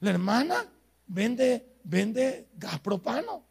[0.00, 0.66] la hermana
[1.06, 3.44] vende, vende gas propano.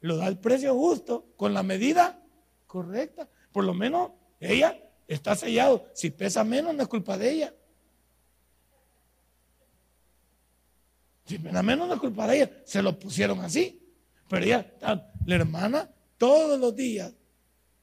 [0.00, 2.18] Lo da el precio justo, con la medida
[2.66, 3.28] correcta.
[3.52, 4.76] Por lo menos ella
[5.06, 5.86] está sellado.
[5.92, 7.54] Si pesa menos, no es culpa de ella.
[11.26, 12.50] Si pesa menos, no es culpa de ella.
[12.64, 13.80] Se lo pusieron así.
[14.28, 17.12] Pero ella, la hermana, todos los días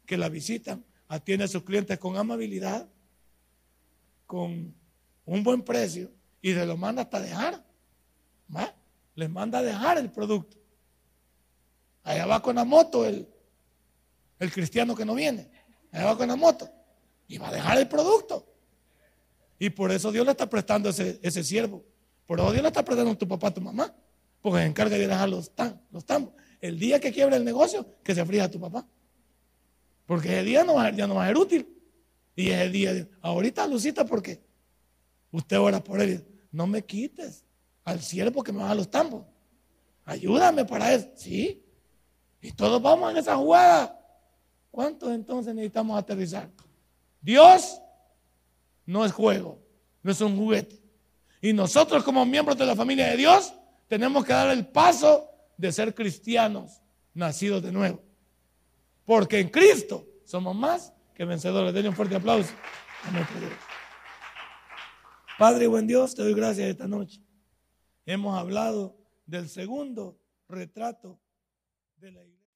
[0.05, 2.89] que la visitan, atiende a sus clientes con amabilidad,
[4.26, 4.74] con
[5.26, 7.64] un buen precio y se lo manda hasta dejar.
[9.16, 10.58] Les manda a dejar el producto.
[12.03, 13.28] Allá va con la moto el,
[14.39, 15.49] el cristiano que no viene.
[16.04, 16.70] Va con la moto.
[17.28, 18.45] Y va a dejar el producto.
[19.60, 21.84] Y por eso Dios le está prestando ese, ese siervo.
[22.26, 23.93] Por eso Dios le está prestando a tu papá, a tu mamá.
[24.41, 25.52] Porque se encarga de dejar los,
[25.91, 26.34] los tambos.
[26.62, 28.88] El día que quiebra el negocio, que se fría a tu papá.
[30.06, 31.68] Porque ese día no va, ya no va a ser útil.
[32.36, 34.41] Y ese día, ahorita Lucita, porque
[35.32, 36.26] usted ora por él.
[36.52, 37.43] No me quites
[37.84, 39.26] al siervo que me va a los tambos.
[40.06, 41.10] Ayúdame para eso.
[41.16, 41.64] Sí.
[42.41, 44.00] Y todos vamos en esa jugada.
[44.78, 46.51] ¿Cuántos entonces necesitamos aterrizar?
[47.19, 47.82] Dios
[48.86, 49.59] no es juego,
[50.03, 50.80] no es un juguete.
[51.41, 53.55] Y nosotros como miembros de la familia de Dios
[53.88, 56.80] tenemos que dar el paso de ser cristianos
[57.15, 58.03] nacidos de nuevo.
[59.03, 61.73] Porque en Cristo somos más que vencedores.
[61.73, 62.53] Denle un fuerte aplauso
[63.03, 63.53] a nuestro Dios.
[65.39, 67.19] Padre, buen Dios, te doy gracias esta noche.
[68.05, 71.19] Hemos hablado del segundo retrato
[71.95, 72.37] de la iglesia.